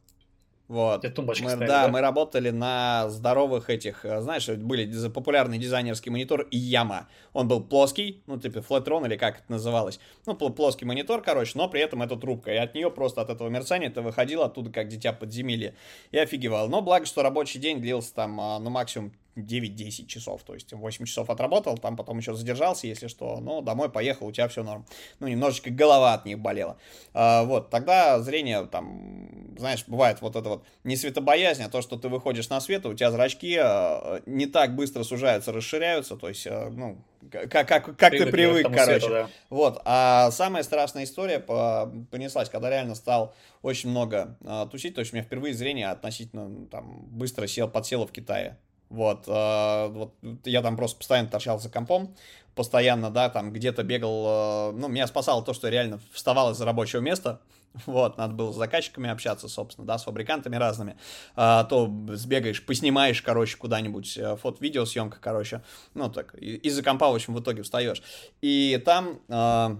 вот. 0.70 1.00
Где 1.00 1.10
тумбочки 1.10 1.42
мы, 1.42 1.50
стояли, 1.50 1.68
да, 1.68 1.86
да, 1.86 1.88
мы 1.88 2.00
работали 2.00 2.50
на 2.50 3.10
здоровых 3.10 3.70
этих, 3.70 4.04
э, 4.04 4.20
знаешь, 4.20 4.46
были 4.46 5.08
популярный 5.08 5.58
дизайнерский 5.58 6.12
монитор 6.12 6.46
Iiyama. 6.52 7.08
Он 7.32 7.48
был 7.48 7.60
плоский, 7.60 8.22
ну, 8.28 8.38
типа 8.38 8.58
Flatron 8.58 9.04
или 9.04 9.16
как 9.16 9.40
это 9.40 9.50
называлось. 9.50 9.98
Ну, 10.26 10.36
плоский 10.36 10.84
монитор, 10.84 11.22
короче, 11.22 11.58
но 11.58 11.68
при 11.68 11.80
этом 11.80 12.02
это 12.02 12.14
трубка. 12.14 12.52
И 12.52 12.56
от 12.56 12.76
нее 12.76 12.88
просто 12.88 13.20
от 13.20 13.30
этого 13.30 13.48
мерцания 13.48 13.90
ты 13.90 14.00
выходил 14.00 14.42
оттуда, 14.42 14.70
как 14.70 14.86
дитя 14.86 15.12
подземелья. 15.12 15.74
И 16.12 16.18
офигевал. 16.18 16.68
Но 16.68 16.82
благо, 16.82 17.04
что 17.04 17.24
рабочий 17.24 17.58
день 17.58 17.80
длился 17.80 18.14
там, 18.14 18.40
а, 18.40 18.60
ну, 18.60 18.70
максимум 18.70 19.12
9-10 19.36 20.06
часов, 20.06 20.42
то 20.42 20.54
есть 20.54 20.72
8 20.72 21.04
часов 21.04 21.30
отработал, 21.30 21.78
там 21.78 21.96
потом 21.96 22.18
еще 22.18 22.34
задержался, 22.34 22.86
если 22.86 23.06
что, 23.06 23.40
но 23.40 23.60
домой 23.60 23.90
поехал, 23.90 24.26
у 24.26 24.32
тебя 24.32 24.48
все 24.48 24.62
норм. 24.62 24.86
Ну, 25.18 25.28
немножечко 25.28 25.70
голова 25.70 26.14
от 26.14 26.24
них 26.24 26.38
болела. 26.38 26.76
А, 27.14 27.44
вот, 27.44 27.70
тогда 27.70 28.20
зрение 28.20 28.66
там, 28.66 29.54
знаешь, 29.58 29.84
бывает 29.86 30.20
вот 30.20 30.36
это 30.36 30.48
вот 30.48 30.64
не 30.84 30.96
светобоязнь, 30.96 31.62
а 31.62 31.68
то, 31.68 31.82
что 31.82 31.96
ты 31.96 32.08
выходишь 32.08 32.48
на 32.48 32.60
свет, 32.60 32.86
у 32.86 32.94
тебя 32.94 33.10
зрачки 33.10 33.56
а, 33.60 34.20
не 34.26 34.46
так 34.46 34.74
быстро 34.74 35.02
сужаются, 35.02 35.52
расширяются, 35.52 36.16
то 36.16 36.28
есть, 36.28 36.46
а, 36.46 36.70
ну, 36.70 36.98
как, 37.30 37.68
как, 37.68 37.96
как 37.96 38.10
ты 38.10 38.26
привык, 38.26 38.64
короче. 38.64 39.00
Свету, 39.00 39.08
да. 39.08 39.30
Вот, 39.50 39.80
а 39.84 40.30
самая 40.30 40.62
страшная 40.62 41.04
история 41.04 41.38
понеслась, 41.38 42.48
когда 42.48 42.70
реально 42.70 42.94
стал 42.94 43.34
очень 43.62 43.90
много 43.90 44.36
а, 44.44 44.66
тусить, 44.66 44.94
то 44.94 45.00
есть 45.00 45.12
у 45.12 45.16
меня 45.16 45.24
впервые 45.24 45.54
зрение 45.54 45.88
относительно 45.88 46.66
там 46.66 47.06
быстро 47.10 47.46
сел, 47.46 47.68
подсело 47.68 48.06
в 48.06 48.12
Китае. 48.12 48.58
Вот, 48.90 49.24
э, 49.28 49.88
вот 49.88 50.14
я 50.44 50.62
там 50.62 50.76
просто 50.76 50.98
постоянно 50.98 51.28
торчал 51.28 51.60
за 51.60 51.70
компом, 51.70 52.14
постоянно, 52.56 53.10
да, 53.10 53.30
там 53.30 53.52
где-то 53.52 53.84
бегал, 53.84 54.72
э, 54.72 54.72
ну, 54.72 54.88
меня 54.88 55.06
спасало 55.06 55.44
то, 55.44 55.54
что 55.54 55.68
реально 55.68 56.00
вставал 56.12 56.50
из 56.50 56.60
рабочего 56.60 57.00
места, 57.00 57.40
вот, 57.86 58.18
надо 58.18 58.34
было 58.34 58.52
с 58.52 58.56
заказчиками 58.56 59.08
общаться, 59.08 59.48
собственно, 59.48 59.86
да, 59.86 59.96
с 59.96 60.04
фабрикантами 60.04 60.56
разными, 60.56 60.96
а, 61.36 61.62
то 61.64 61.88
сбегаешь, 62.14 62.66
поснимаешь, 62.66 63.22
короче, 63.22 63.56
куда-нибудь, 63.56 64.18
э, 64.18 64.36
фото-видеосъемка, 64.36 65.18
короче, 65.20 65.62
ну, 65.94 66.10
так, 66.10 66.34
из-за 66.34 66.82
компа, 66.82 67.10
в 67.10 67.14
общем, 67.14 67.34
в 67.34 67.40
итоге 67.40 67.62
встаешь. 67.62 68.02
И 68.42 68.82
там 68.84 69.20
э, 69.28 69.76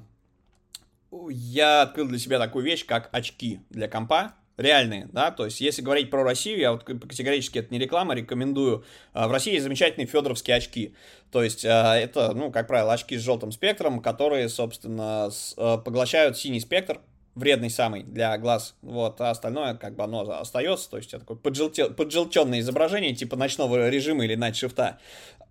я 1.31 1.83
открыл 1.83 2.07
для 2.07 2.19
себя 2.19 2.39
такую 2.39 2.65
вещь, 2.65 2.87
как 2.87 3.09
очки 3.13 3.61
для 3.71 3.89
компа, 3.89 4.35
реальные, 4.61 5.09
да, 5.13 5.31
то 5.31 5.45
есть 5.45 5.61
если 5.61 5.83
говорить 5.83 6.11
про 6.11 6.23
Россию, 6.23 6.59
я 6.59 6.73
вот 6.73 6.85
категорически 6.85 7.59
это 7.59 7.73
не 7.73 7.79
реклама, 7.79 8.15
рекомендую. 8.15 8.85
А, 9.13 9.29
в 9.29 9.33
России 9.33 9.53
есть 9.53 9.65
замечательные 9.65 10.07
федоровские 10.07 10.57
очки, 10.57 10.95
то 11.33 11.43
есть 11.43 11.65
а, 11.65 11.97
это, 11.97 12.33
ну, 12.35 12.51
как 12.51 12.67
правило, 12.67 12.93
очки 12.93 13.17
с 13.17 13.23
желтым 13.23 13.53
спектром, 13.53 14.01
которые, 14.01 14.49
собственно, 14.49 15.31
а, 15.57 15.79
поглощают 15.79 16.39
синий 16.39 16.61
спектр, 16.61 17.01
вредный 17.35 17.71
самый 17.71 18.03
для 18.03 18.37
глаз, 18.39 18.75
вот, 18.83 19.21
а 19.21 19.31
остальное 19.31 19.75
как 19.75 19.95
бы 19.95 20.05
оно 20.05 20.29
остается, 20.41 20.91
то 20.91 20.97
есть 20.97 21.11
это 21.11 21.21
такое 21.21 21.37
поджелтел, 21.37 21.91
поджелтенное 21.91 22.61
изображение 22.61 23.15
типа 23.15 23.37
ночного 23.37 23.89
режима 23.89 24.25
или 24.25 24.35
найтшифта 24.35 24.99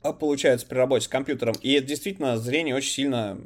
получается 0.01 0.65
при 0.65 0.77
работе 0.77 1.05
с 1.05 1.07
компьютером, 1.07 1.55
и 1.61 1.73
это 1.73 1.87
действительно 1.87 2.37
зрение 2.37 2.75
очень 2.75 2.91
сильно, 2.91 3.37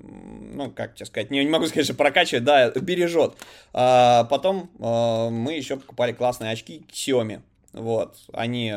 ну, 0.53 0.71
как 0.71 0.95
тебе 0.95 1.05
сказать, 1.05 1.31
не, 1.31 1.43
не 1.43 1.49
могу 1.49 1.65
сказать, 1.65 1.85
что 1.85 1.95
прокачивает, 1.95 2.43
да, 2.43 2.69
бережет. 2.71 3.35
А 3.73 4.25
потом 4.25 4.69
а, 4.79 5.29
мы 5.29 5.53
еще 5.53 5.77
покупали 5.77 6.11
классные 6.11 6.51
очки 6.51 6.85
Xiaomi, 6.91 7.41
вот, 7.73 8.17
они 8.33 8.71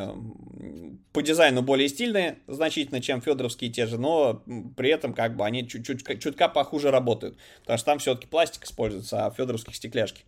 по 1.12 1.21
дизайну 1.21 1.61
более 1.61 1.87
стильные 1.88 2.38
значительно, 2.47 3.02
чем 3.02 3.21
федоровские 3.21 3.71
те 3.71 3.85
же, 3.85 3.99
но 3.99 4.42
при 4.75 4.88
этом 4.88 5.12
как 5.12 5.37
бы 5.37 5.45
они 5.45 5.68
чуть-чуть 5.68 6.18
чутка 6.18 6.49
похуже 6.49 6.90
работают, 6.90 7.37
потому 7.61 7.76
что 7.76 7.85
там 7.85 7.99
все-таки 7.99 8.26
пластик 8.26 8.64
используется, 8.64 9.26
а 9.26 9.30
федоровских 9.30 9.76
стекляшки. 9.76 10.23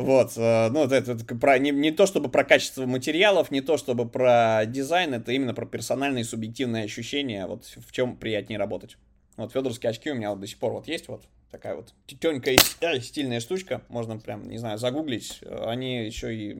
Вот, 0.00 0.32
э, 0.36 0.70
ну, 0.70 0.84
это, 0.84 1.12
это, 1.12 1.36
про, 1.36 1.58
не, 1.58 1.72
не 1.72 1.90
то 1.90 2.06
чтобы 2.06 2.30
про 2.30 2.42
качество 2.42 2.86
материалов, 2.86 3.50
не 3.50 3.60
то 3.60 3.76
чтобы 3.76 4.08
про 4.08 4.64
дизайн, 4.64 5.12
это 5.12 5.32
именно 5.32 5.52
про 5.52 5.66
персональные 5.66 6.24
субъективные 6.24 6.84
ощущения, 6.84 7.46
вот 7.46 7.64
в 7.64 7.92
чем 7.92 8.16
приятнее 8.16 8.58
работать. 8.58 8.96
Вот 9.36 9.52
федоровские 9.52 9.90
очки 9.90 10.10
у 10.10 10.14
меня 10.14 10.30
вот 10.30 10.40
до 10.40 10.46
сих 10.46 10.58
пор 10.58 10.72
вот 10.72 10.88
есть 10.88 11.08
вот 11.08 11.24
такая 11.50 11.74
вот 11.74 11.92
тетенькая 12.06 12.56
э, 12.80 13.00
стильная 13.00 13.40
штучка, 13.40 13.82
можно 13.88 14.18
прям, 14.18 14.48
не 14.48 14.56
знаю, 14.56 14.78
загуглить, 14.78 15.40
они 15.42 16.06
еще 16.06 16.34
и 16.34 16.56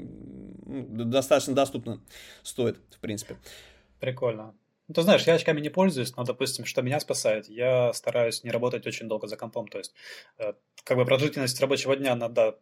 достаточно 0.66 1.54
доступно 1.54 2.00
стоят, 2.42 2.76
в 2.90 2.98
принципе. 2.98 3.36
Прикольно. 4.00 4.54
Ну, 4.88 4.94
ты 4.94 5.00
знаешь, 5.00 5.22
я 5.22 5.34
очками 5.34 5.60
не 5.60 5.70
пользуюсь, 5.70 6.14
но, 6.16 6.24
допустим, 6.24 6.66
что 6.66 6.82
меня 6.82 7.00
спасает, 7.00 7.48
я 7.48 7.92
стараюсь 7.94 8.44
не 8.44 8.50
работать 8.50 8.86
очень 8.86 9.08
долго 9.08 9.28
за 9.28 9.36
компом, 9.36 9.66
то 9.66 9.78
есть, 9.78 9.94
э, 10.36 10.52
как 10.84 10.96
бы 10.98 11.04
продолжительность 11.06 11.58
рабочего 11.60 11.96
дня 11.96 12.14
надо 12.16 12.58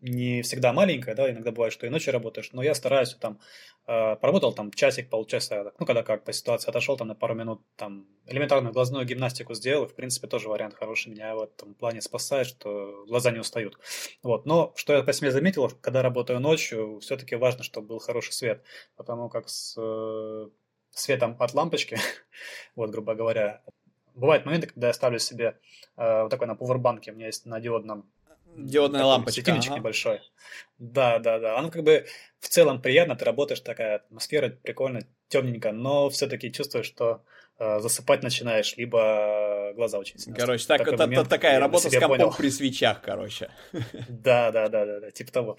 не 0.00 0.42
всегда 0.42 0.72
маленькая, 0.72 1.14
да, 1.14 1.30
иногда 1.30 1.50
бывает, 1.50 1.72
что 1.72 1.86
и 1.86 1.90
ночью 1.90 2.12
работаешь, 2.12 2.50
но 2.52 2.62
я 2.62 2.74
стараюсь 2.74 3.14
там, 3.14 3.38
э, 3.86 4.16
поработал 4.16 4.52
там 4.52 4.70
часик, 4.72 5.10
полчаса, 5.10 5.72
ну, 5.78 5.86
когда 5.86 6.02
как 6.02 6.24
по 6.24 6.32
ситуации 6.32 6.68
отошел 6.70 6.96
там 6.96 7.08
на 7.08 7.14
пару 7.14 7.34
минут, 7.34 7.60
там, 7.76 8.06
элементарную 8.26 8.72
глазную 8.72 9.04
гимнастику 9.04 9.54
сделал, 9.54 9.86
в 9.86 9.94
принципе, 9.94 10.26
тоже 10.26 10.48
вариант 10.48 10.74
хороший, 10.74 11.10
меня 11.10 11.34
в 11.34 11.42
этом 11.42 11.74
плане 11.74 12.00
спасает, 12.00 12.46
что 12.46 13.04
глаза 13.06 13.30
не 13.30 13.40
устают. 13.40 13.78
Вот, 14.22 14.46
но 14.46 14.72
что 14.76 14.94
я 14.94 15.02
по 15.02 15.12
себе 15.12 15.30
заметил, 15.30 15.68
когда 15.80 16.02
работаю 16.02 16.40
ночью, 16.40 17.00
все-таки 17.00 17.36
важно, 17.36 17.62
чтобы 17.62 17.88
был 17.88 17.98
хороший 17.98 18.32
свет, 18.32 18.62
потому 18.96 19.28
как 19.28 19.48
с 19.48 19.74
э, 19.78 20.48
светом 20.92 21.36
от 21.38 21.54
лампочки, 21.54 21.98
вот, 22.74 22.90
грубо 22.90 23.14
говоря, 23.14 23.62
бывают 24.14 24.46
моменты, 24.46 24.68
когда 24.68 24.88
я 24.88 24.92
ставлю 24.92 25.18
себе 25.18 25.58
э, 25.96 26.22
вот 26.22 26.30
такой 26.30 26.46
на 26.46 26.54
пувербанке, 26.54 27.12
у 27.12 27.14
меня 27.14 27.26
есть 27.26 27.46
на 27.46 27.60
диодном 27.60 28.10
Диодная 28.56 29.04
лампочка. 29.04 29.40
Светильничек 29.40 29.70
ага. 29.72 29.80
небольшой. 29.80 30.20
Да, 30.78 31.18
да, 31.18 31.38
да. 31.38 31.58
Оно 31.58 31.70
как 31.70 31.82
бы 31.82 32.06
в 32.40 32.48
целом 32.48 32.80
приятно, 32.80 33.16
ты 33.16 33.24
работаешь, 33.24 33.60
такая 33.60 33.96
атмосфера, 33.96 34.48
прикольно, 34.48 35.00
темненько, 35.28 35.72
но 35.72 36.08
все-таки 36.10 36.52
чувствуешь, 36.52 36.86
что 36.86 37.22
э, 37.58 37.80
засыпать 37.80 38.22
начинаешь, 38.22 38.76
либо 38.76 39.72
глаза 39.74 39.98
очень 39.98 40.18
сильно. 40.18 40.38
Короче, 40.38 40.66
так, 40.66 40.84
та, 40.84 40.96
момент, 40.96 41.28
такая 41.28 41.60
работа 41.60 41.90
с 41.90 41.92
компом 41.92 42.08
понял. 42.08 42.34
при 42.36 42.50
свечах, 42.50 43.02
короче. 43.02 43.50
Да, 44.08 44.50
да, 44.50 44.68
да, 44.68 44.86
да, 44.86 45.00
да, 45.00 45.10
типа 45.10 45.32
того. 45.32 45.58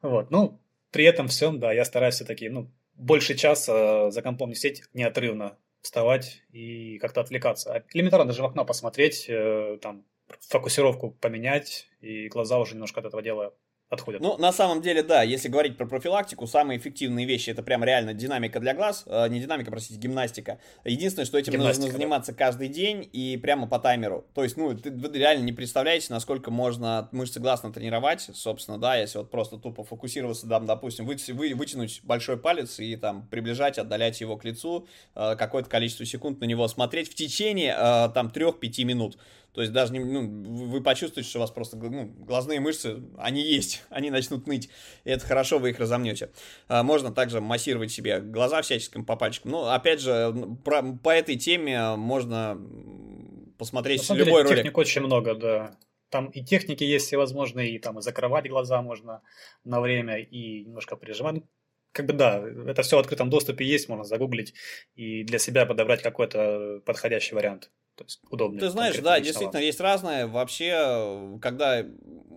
Вот, 0.00 0.30
ну, 0.30 0.60
при 0.90 1.04
этом 1.04 1.28
всем, 1.28 1.58
да, 1.58 1.72
я 1.72 1.84
стараюсь 1.84 2.14
все-таки, 2.14 2.48
ну, 2.48 2.70
больше 2.94 3.34
часа 3.34 4.10
за 4.10 4.22
компом 4.22 4.50
не 4.50 4.54
сидеть 4.54 4.84
неотрывно, 4.94 5.56
вставать 5.80 6.42
и 6.52 6.98
как-то 6.98 7.20
отвлекаться. 7.20 7.84
Элементарно 7.92 8.26
даже 8.26 8.42
в 8.42 8.46
окно 8.46 8.64
посмотреть, 8.64 9.26
э, 9.28 9.78
там, 9.82 10.04
фокусировку 10.40 11.10
поменять, 11.10 11.88
и 12.00 12.28
глаза 12.28 12.58
уже 12.58 12.74
немножко 12.74 13.00
от 13.00 13.06
этого 13.06 13.22
дела 13.22 13.52
отходят. 13.92 14.22
Ну, 14.22 14.38
на 14.38 14.52
самом 14.52 14.80
деле, 14.80 15.02
да, 15.02 15.22
если 15.22 15.48
говорить 15.48 15.76
про 15.76 15.86
профилактику, 15.86 16.46
самые 16.46 16.78
эффективные 16.78 17.26
вещи 17.26 17.50
это 17.50 17.62
прям 17.62 17.84
реально 17.84 18.14
динамика 18.14 18.58
для 18.58 18.74
глаз, 18.74 19.04
э, 19.06 19.28
не 19.28 19.40
динамика, 19.40 19.70
простите, 19.70 20.00
гимнастика. 20.00 20.58
Единственное, 20.84 21.26
что 21.26 21.38
этим 21.38 21.52
гимнастика, 21.52 21.82
нужно 21.82 21.98
заниматься 21.98 22.32
да. 22.32 22.38
каждый 22.38 22.68
день 22.68 23.08
и 23.12 23.36
прямо 23.36 23.68
по 23.68 23.78
таймеру. 23.78 24.24
То 24.34 24.44
есть, 24.44 24.56
ну, 24.56 24.74
ты, 24.74 24.90
вы 24.90 25.10
реально 25.16 25.44
не 25.44 25.52
представляете, 25.52 26.06
насколько 26.10 26.50
можно 26.50 27.08
мышцы 27.12 27.38
глаз 27.38 27.62
натренировать, 27.62 28.30
собственно, 28.32 28.78
да, 28.78 28.96
если 28.96 29.18
вот 29.18 29.30
просто 29.30 29.58
тупо 29.58 29.84
фокусироваться, 29.84 30.46
да, 30.46 30.58
допустим, 30.58 31.04
вы, 31.04 31.16
вы, 31.28 31.54
вытянуть 31.54 32.00
большой 32.02 32.38
палец 32.38 32.80
и 32.80 32.96
там 32.96 33.28
приближать, 33.28 33.78
отдалять 33.78 34.20
его 34.20 34.36
к 34.36 34.44
лицу, 34.44 34.86
э, 35.14 35.36
какое-то 35.36 35.68
количество 35.68 36.06
секунд 36.06 36.40
на 36.40 36.46
него 36.46 36.66
смотреть 36.66 37.10
в 37.10 37.14
течение 37.14 37.74
э, 37.76 38.08
там 38.14 38.32
3-5 38.34 38.84
минут. 38.84 39.18
То 39.52 39.60
есть 39.60 39.72
даже 39.72 39.92
не, 39.92 40.00
ну, 40.00 40.66
вы 40.66 40.82
почувствуете, 40.82 41.28
что 41.28 41.38
у 41.38 41.42
вас 41.42 41.50
просто 41.50 41.76
ну, 41.76 42.06
глазные 42.06 42.58
мышцы, 42.58 43.02
они 43.18 43.42
есть, 43.42 43.84
они 43.90 44.10
начнут 44.10 44.46
ныть. 44.46 44.70
И 45.04 45.10
это 45.10 45.26
хорошо, 45.26 45.58
вы 45.58 45.70
их 45.70 45.78
разомнете. 45.78 46.30
А, 46.68 46.82
можно 46.82 47.12
также 47.12 47.40
массировать 47.40 47.90
себе 47.90 48.20
глаза 48.20 48.62
всяческим 48.62 49.04
по 49.04 49.16
пальчикам. 49.16 49.50
Ну, 49.50 49.64
опять 49.66 50.00
же, 50.00 50.34
про, 50.64 50.82
по 50.82 51.10
этой 51.10 51.36
теме 51.36 51.96
можно 51.96 52.58
посмотреть 53.58 54.08
На 54.08 54.14
любой 54.14 54.42
деле, 54.42 54.42
ролик. 54.42 54.56
Техник 54.56 54.78
очень 54.78 55.02
много, 55.02 55.34
да. 55.34 55.76
Там 56.08 56.26
и 56.26 56.42
техники 56.42 56.84
есть 56.84 57.06
всевозможные, 57.06 57.74
и 57.74 57.78
там 57.78 57.98
и 57.98 58.02
закрывать 58.02 58.48
глаза 58.48 58.82
можно 58.82 59.22
на 59.64 59.80
время, 59.80 60.18
и 60.18 60.64
немножко 60.64 60.96
прижимать. 60.96 61.42
как 61.92 62.06
бы 62.06 62.14
да, 62.14 62.42
это 62.66 62.82
все 62.82 62.96
в 62.96 63.00
открытом 63.00 63.30
доступе 63.30 63.66
есть, 63.66 63.88
можно 63.88 64.04
загуглить 64.04 64.54
и 64.94 65.24
для 65.24 65.38
себя 65.38 65.66
подобрать 65.66 66.02
какой-то 66.02 66.80
подходящий 66.84 67.34
вариант. 67.34 67.70
То 67.96 68.04
есть 68.04 68.20
удобный. 68.30 68.60
Ты 68.60 68.70
знаешь, 68.70 68.98
да, 68.98 69.20
действительно, 69.20 69.58
вам. 69.58 69.62
есть 69.62 69.80
разное. 69.80 70.26
Вообще, 70.26 71.38
когда 71.42 71.84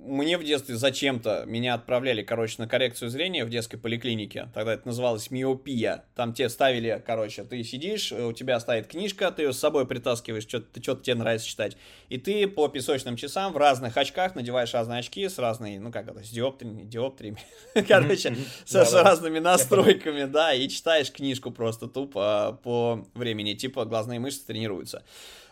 мне 0.05 0.37
в 0.37 0.43
детстве 0.43 0.75
зачем-то 0.75 1.43
меня 1.47 1.73
отправляли, 1.73 2.21
короче, 2.21 2.55
на 2.59 2.67
коррекцию 2.67 3.09
зрения 3.09 3.43
в 3.43 3.49
детской 3.49 3.77
поликлинике. 3.77 4.49
Тогда 4.53 4.73
это 4.73 4.87
называлось 4.87 5.31
миопия. 5.31 6.05
Там 6.15 6.33
тебе 6.33 6.49
ставили, 6.49 7.01
короче, 7.05 7.43
ты 7.43 7.63
сидишь, 7.63 8.11
у 8.11 8.31
тебя 8.31 8.59
стоит 8.59 8.87
книжка, 8.87 9.31
ты 9.31 9.43
ее 9.43 9.53
с 9.53 9.59
собой 9.59 9.87
притаскиваешь, 9.87 10.43
что-то, 10.43 10.81
что-то 10.81 11.03
тебе 11.03 11.15
нравится 11.15 11.47
читать. 11.47 11.77
И 12.09 12.17
ты 12.17 12.47
по 12.47 12.67
песочным 12.67 13.15
часам 13.15 13.53
в 13.53 13.57
разных 13.57 13.97
очках 13.97 14.35
надеваешь 14.35 14.73
разные 14.73 14.99
очки 14.99 15.27
с 15.27 15.39
разной, 15.39 15.79
ну 15.79 15.91
как 15.91 16.07
это, 16.07 16.23
с 16.23 16.29
диоптриями, 16.29 16.83
диоптриями, 16.83 17.39
короче, 17.87 18.35
с 18.65 18.93
разными 18.93 19.39
настройками, 19.39 20.25
да, 20.25 20.53
и 20.53 20.69
читаешь 20.69 21.11
книжку 21.11 21.51
просто 21.51 21.87
тупо 21.87 22.59
по 22.63 23.07
времени, 23.13 23.53
типа 23.53 23.85
глазные 23.85 24.19
мышцы 24.19 24.45
тренируются. 24.45 25.03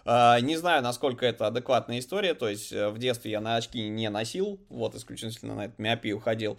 А, 0.06 0.40
не 0.42 0.58
знаю, 0.58 0.84
насколько 0.84 1.26
это 1.26 1.48
адекватная 1.48 2.00
история, 2.00 2.34
то 2.34 2.50
есть 2.50 2.74
э, 2.74 2.90
в 2.90 2.98
детстве 2.98 3.32
я 3.32 3.40
на 3.40 3.56
очки 3.56 3.88
не 3.88 4.10
носил, 4.10 4.60
вот 4.68 4.96
исключительно 4.96 5.56
на 5.56 5.66
эту 5.66 5.82
миопию 5.82 6.20
ходил. 6.20 6.58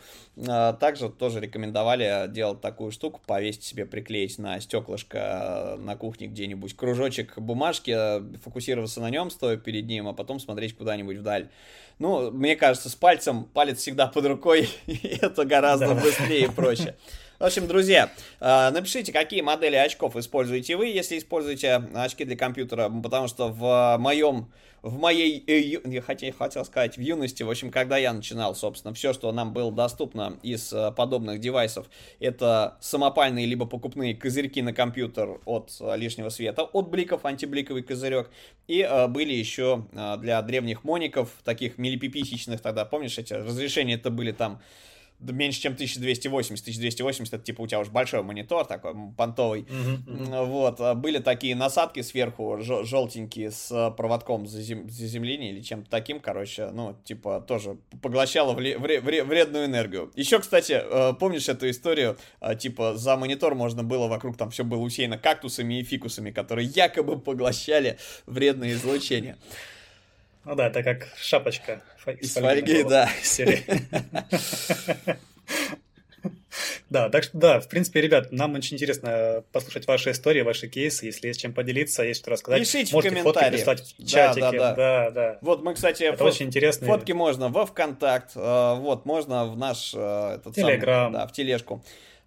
А, 0.49 0.73
также 0.73 1.11
тоже 1.11 1.41
рекомендовали 1.41 2.27
делать 2.29 2.63
такую 2.63 2.91
штуку, 2.91 3.21
повесить 3.27 3.65
себе, 3.65 3.85
приклеить 3.85 4.39
на 4.39 4.59
стеклышко 4.61 5.19
э, 5.19 5.77
на 5.77 5.95
кухне 5.95 6.27
где-нибудь 6.27 6.75
кружочек 6.75 7.39
бумажки, 7.39 7.95
э, 7.95 8.39
фокусироваться 8.43 9.01
на 9.01 9.11
нем, 9.11 9.31
стоя 9.31 9.59
перед 9.59 9.87
ним, 9.87 10.09
а 10.09 10.15
потом 10.15 10.41
смотреть 10.41 10.75
куда-нибудь 10.75 11.19
вдаль. 11.19 11.51
Ну, 11.99 12.31
мне 12.31 12.57
кажется, 12.57 12.89
с 12.89 12.95
пальцем, 12.95 13.45
палец 13.45 13.79
всегда 13.79 14.07
под 14.07 14.25
рукой, 14.25 14.71
и 14.87 15.19
это 15.21 15.45
гораздо 15.45 15.95
быстрее 15.95 16.47
и 16.47 16.51
проще. 16.51 16.97
В 17.41 17.45
общем, 17.45 17.67
друзья, 17.67 18.13
а, 18.39 18.71
напишите, 18.71 19.13
какие 19.13 19.41
модели 19.41 19.75
очков 19.75 20.15
используете 20.15 20.77
вы, 20.77 20.87
если 20.87 21.19
используете 21.19 21.83
очки 21.93 22.25
для 22.25 22.37
компьютера, 22.37 22.89
потому 22.89 23.27
что 23.27 23.49
в 23.49 23.97
моем 23.99 24.53
в 24.83 24.99
моей, 24.99 25.43
э, 25.47 25.81
я 25.85 26.03
хотел, 26.03 26.33
хотел 26.33 26.65
сказать, 26.65 26.99
в 26.99 27.01
юности, 27.01 27.43
в 27.43 27.51
общем, 27.51 27.71
когда 27.71 27.97
я 27.97 28.13
начинал, 28.13 28.55
собственно, 28.55 28.93
все, 28.93 29.15
что 29.15 29.33
нам 29.33 29.55
было 29.55 29.73
доступно 29.73 30.39
из 30.43 30.73
э, 30.75 30.93
подобных 30.93 31.41
девайсов, 31.41 31.87
это 32.21 32.77
самопальные 32.81 33.47
либо 33.47 33.65
покупные 33.65 34.15
козырьки 34.15 34.61
на 34.61 34.75
компьютер 34.75 35.41
от 35.47 35.73
э, 35.81 35.97
лишнего 35.97 36.29
света, 36.29 36.65
от 36.65 36.91
бликов, 36.91 37.25
антибликовый 37.25 37.83
козырек, 37.83 38.31
и 38.69 38.87
были 39.09 39.33
еще 39.33 39.87
для 39.93 40.41
древних 40.43 40.85
моников, 40.85 41.31
таких 41.45 41.79
милипиписечных 41.79 42.61
тогда, 42.61 42.85
помнишь, 42.85 43.19
эти 43.19 43.33
разрешения 43.33 43.95
это 43.95 44.11
были 44.11 44.33
там 44.33 44.61
меньше, 45.33 45.61
чем 45.61 45.73
1280. 45.73 46.63
1280 46.63 47.35
это 47.35 47.43
типа 47.43 47.63
у 47.63 47.67
тебя 47.67 47.81
уже 47.81 47.91
большой 47.91 48.23
монитор 48.23 48.67
такой 48.67 48.95
понтовый. 49.17 49.63
Mm-hmm, 49.63 50.07
mm-hmm. 50.07 50.45
Вот. 50.47 50.81
А 50.81 50.95
были 50.95 51.19
такие 51.19 51.55
насадки 51.55 52.03
сверху 52.03 52.59
желтенькие 52.61 53.51
с 53.51 53.93
проводком 53.97 54.47
зазем... 54.47 54.89
заземления 54.89 55.51
или 55.51 55.61
чем-то 55.61 55.91
таким, 55.91 56.21
короче, 56.21 56.71
ну, 56.73 56.97
типа 57.05 57.41
тоже 57.41 57.79
поглощало 58.03 58.53
вре... 58.53 58.79
Вре... 58.79 59.01
вредную 59.01 59.67
энергию. 59.67 60.13
Еще, 60.15 60.39
кстати, 60.39 60.73
э, 60.73 61.15
помнишь 61.15 61.49
эту 61.49 61.69
историю, 61.71 62.17
э, 62.41 62.57
типа 62.57 62.97
за 62.97 63.17
монитор 63.17 63.55
можно 63.55 63.83
было 63.83 64.09
вокруг 64.09 64.37
там 64.37 64.51
все 64.51 64.65
было 64.65 64.81
усеяно 64.81 65.19
кактусами 65.19 65.81
и 65.81 65.85
фикусами, 65.85 66.31
которые 66.31 66.69
якобы 66.69 67.19
поглощали 67.19 67.99
вредное 68.27 68.73
излучение. 68.73 69.37
Ну 70.45 70.55
да, 70.55 70.67
это 70.67 70.83
как 70.83 71.09
шапочка 71.17 71.81
из 72.21 72.35
фольги, 72.35 72.83
да. 72.85 73.09
Да, 76.89 77.09
так 77.09 77.25
что 77.25 77.37
да, 77.37 77.61
в 77.61 77.69
принципе, 77.69 78.01
ребят, 78.01 78.31
нам 78.31 78.55
очень 78.55 78.77
интересно 78.77 79.43
послушать 79.53 79.87
ваши 79.87 80.13
истории, 80.13 80.43
ваши 80.43 80.69
кейсы, 80.69 81.07
если 81.07 81.27
есть 81.29 81.41
чем 81.41 81.53
поделиться, 81.53 82.05
есть 82.05 82.21
что 82.21 82.31
рассказать. 82.31 82.61
Пишите 82.61 82.95
Можете 82.95 83.17
в 83.17 83.23
фотки 83.23 83.51
прислать 83.51 83.81
в 83.81 84.07
чатике. 84.07 84.41
Да, 84.41 84.53
да, 84.53 84.59
да. 84.59 84.75
да, 84.75 85.11
да. 85.11 85.39
Вот 85.41 85.65
мы, 85.65 85.75
кстати, 85.75 86.05
это 86.05 86.19
фот... 86.19 86.33
очень 86.33 86.47
интересно. 86.47 86.87
Фотки 86.87 87.13
можно 87.13 87.49
во 87.49 87.67
ВКонтакт, 87.67 88.33
э, 88.37 88.75
вот, 88.79 89.07
можно 89.07 89.47
в 89.47 89.57
наш 89.57 89.93
э, 89.95 90.37
этот 90.37 90.55
Телеграм. 90.55 91.13
Самый, 91.13 91.19
да, 91.19 91.27
в 91.27 91.33
тележку 91.33 91.85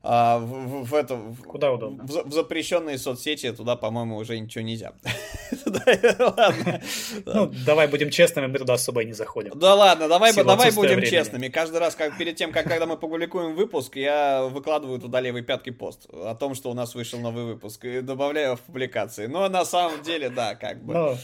а, 0.09 0.39
в, 0.39 0.85
в, 0.85 0.95
это, 0.95 1.15
в, 1.15 1.43
Куда 1.43 1.69
удобно? 1.69 2.05
В, 2.05 2.29
в 2.29 2.33
запрещенные 2.33 2.97
соцсети 2.97 3.51
туда, 3.51 3.75
по-моему, 3.75 4.15
уже 4.15 4.39
ничего 4.39 4.63
нельзя. 4.63 4.93
Ну, 7.25 7.51
давай 7.65 7.87
будем 7.87 8.09
честными, 8.09 8.47
мы 8.47 8.57
туда 8.57 8.73
особо 8.73 9.01
и 9.01 9.05
не 9.05 9.13
заходим. 9.13 9.51
Да 9.55 9.75
ладно, 9.75 10.07
давай 10.07 10.33
давай 10.33 10.71
будем 10.71 11.01
честными. 11.01 11.47
Каждый 11.49 11.79
раз, 11.79 11.95
как 11.95 12.17
перед 12.17 12.35
тем, 12.35 12.51
как 12.51 12.67
когда 12.67 12.85
мы 12.85 12.97
публикуем 12.97 13.55
выпуск, 13.55 13.95
я 13.95 14.43
выкладываю 14.43 14.99
туда 14.99 15.19
левый 15.19 15.41
пятки 15.41 15.71
пост 15.71 16.07
о 16.11 16.35
том, 16.35 16.55
что 16.55 16.69
у 16.71 16.73
нас 16.73 16.95
вышел 16.95 17.19
новый 17.19 17.45
выпуск, 17.45 17.85
и 17.85 18.01
добавляю 18.01 18.55
в 18.55 18.61
публикации. 18.61 19.27
Но 19.27 19.47
на 19.49 19.65
самом 19.65 20.03
деле, 20.03 20.29
да, 20.29 20.55
как 20.55 20.83
бы. 20.83 21.17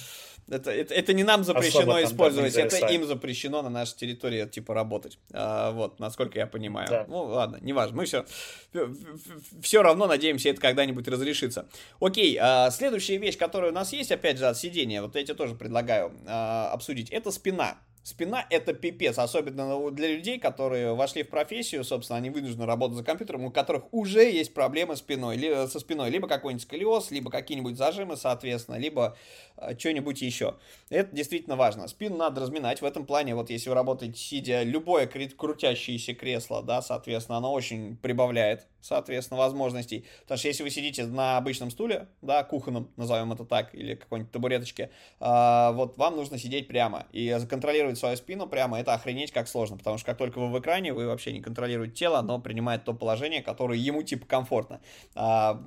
Это, 0.50 0.72
это, 0.72 0.94
это 0.94 1.14
не 1.14 1.24
нам 1.24 1.44
запрещено 1.44 1.96
Особо 1.96 2.04
использовать, 2.04 2.56
это 2.56 2.76
сайт. 2.76 2.92
им 2.92 3.06
запрещено 3.06 3.62
на 3.62 3.70
нашей 3.70 3.96
территории, 3.96 4.46
типа, 4.46 4.74
работать. 4.74 5.18
А, 5.32 5.72
вот, 5.72 6.00
насколько 6.00 6.38
я 6.38 6.48
понимаю. 6.48 6.88
Да. 6.90 7.06
Ну, 7.08 7.24
ладно, 7.24 7.60
неважно. 7.62 7.96
Мы 7.98 8.06
все, 8.06 8.26
все 9.62 9.82
равно 9.82 10.08
надеемся, 10.08 10.50
это 10.50 10.60
когда-нибудь 10.60 11.08
разрешится. 11.08 11.68
Окей, 12.00 12.38
а, 12.40 12.70
следующая 12.72 13.18
вещь, 13.18 13.38
которая 13.38 13.72
у 13.72 13.74
нас 13.74 13.94
есть, 13.94 14.12
опять 14.12 14.38
же, 14.38 14.48
от 14.48 14.58
сидения, 14.58 15.02
вот 15.02 15.16
я 15.16 15.24
тебе 15.24 15.36
тоже 15.36 15.56
предлагаю 15.56 16.12
а, 16.28 16.72
обсудить, 16.74 17.10
это 17.10 17.32
спина. 17.32 17.78
Спина 18.04 18.46
это 18.50 18.74
пипец, 18.74 19.18
особенно 19.18 19.90
для 19.92 20.10
людей, 20.10 20.38
которые 20.38 20.94
вошли 20.94 21.24
в 21.24 21.30
профессию, 21.30 21.86
собственно, 21.86 22.18
они 22.18 22.30
вынуждены 22.30 22.66
работать 22.66 22.98
за 22.98 23.04
компьютером, 23.04 23.46
у 23.46 23.52
которых 23.52 23.86
уже 23.94 24.30
есть 24.30 24.54
проблемы 24.54 24.98
спиной, 24.98 25.38
ли, 25.38 25.68
со 25.68 25.80
спиной, 25.80 26.10
либо 26.10 26.28
какой-нибудь 26.28 26.64
сколиоз, 26.64 27.12
либо 27.12 27.32
какие-нибудь 27.32 27.78
зажимы, 27.78 28.18
соответственно, 28.18 28.76
либо 28.76 29.16
э, 29.56 29.78
что-нибудь 29.80 30.22
еще. 30.22 30.56
Это 30.90 31.16
действительно 31.16 31.56
важно. 31.56 31.88
Спину 31.88 32.18
надо 32.18 32.42
разминать. 32.42 32.82
В 32.82 32.86
этом 32.86 33.06
плане, 33.06 33.36
вот 33.36 33.50
если 33.50 33.70
вы 33.70 33.76
работаете 33.76 34.18
сидя, 34.18 34.64
любое 34.64 35.08
крутящееся 35.08 36.14
кресло, 36.14 36.62
да, 36.62 36.82
соответственно, 36.82 37.38
оно 37.38 37.54
очень 37.54 37.96
прибавляет, 37.96 38.68
соответственно, 38.84 39.40
возможностей. 39.40 40.06
Потому 40.24 40.38
что 40.38 40.48
если 40.50 40.64
вы 40.64 40.70
сидите 40.70 41.06
на 41.06 41.38
обычном 41.38 41.72
стуле, 41.72 42.08
да, 42.22 42.44
кухонном, 42.44 42.92
назовем 42.98 43.32
это 43.32 43.46
так, 43.46 43.74
или 43.74 43.96
какой-нибудь 43.96 44.32
табуреточке, 44.32 44.92
э, 45.20 45.72
вот 45.74 45.98
вам 45.98 46.18
нужно 46.18 46.38
сидеть 46.38 46.68
прямо 46.68 47.08
и 47.14 47.36
контролировать 47.50 47.98
свою 47.98 48.18
спину 48.18 48.46
прямо, 48.46 48.80
это 48.80 48.94
охренеть 48.94 49.32
как 49.32 49.48
сложно, 49.48 49.78
потому 49.78 49.98
что 49.98 50.06
как 50.08 50.18
только 50.18 50.40
вы 50.40 50.52
в 50.52 50.60
экране, 50.60 50.94
вы 50.94 51.08
вообще 51.08 51.32
не 51.32 51.42
контролируете 51.42 51.96
тело, 51.96 52.20
оно 52.20 52.40
принимает 52.40 52.84
то 52.84 52.94
положение, 52.94 53.42
которое 53.42 53.80
ему 53.80 54.04
типа 54.04 54.26
комфортно. 54.26 54.82
А, 55.16 55.64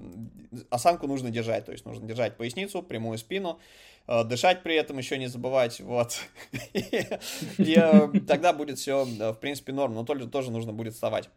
осанку 0.69 1.07
нужно 1.07 1.31
держать, 1.31 1.65
то 1.65 1.73
есть 1.73 1.87
нужно 1.87 2.07
держать 2.07 2.37
поясницу, 2.37 2.83
прямую 2.83 3.17
спину, 3.17 3.59
э, 4.07 4.25
дышать 4.25 4.63
при 4.63 4.77
этом 4.77 4.99
еще 4.99 5.17
не 5.17 5.29
забывать, 5.29 5.81
вот. 5.81 6.19
И 6.75 7.75
э, 7.77 8.09
тогда 8.29 8.53
будет 8.53 8.79
все, 8.79 9.05
в 9.05 9.35
принципе, 9.41 9.73
норм, 9.73 9.95
но 9.95 10.05
тоже 10.05 10.51
нужно 10.51 10.75
будет 10.75 10.93
вставать. 10.93 11.31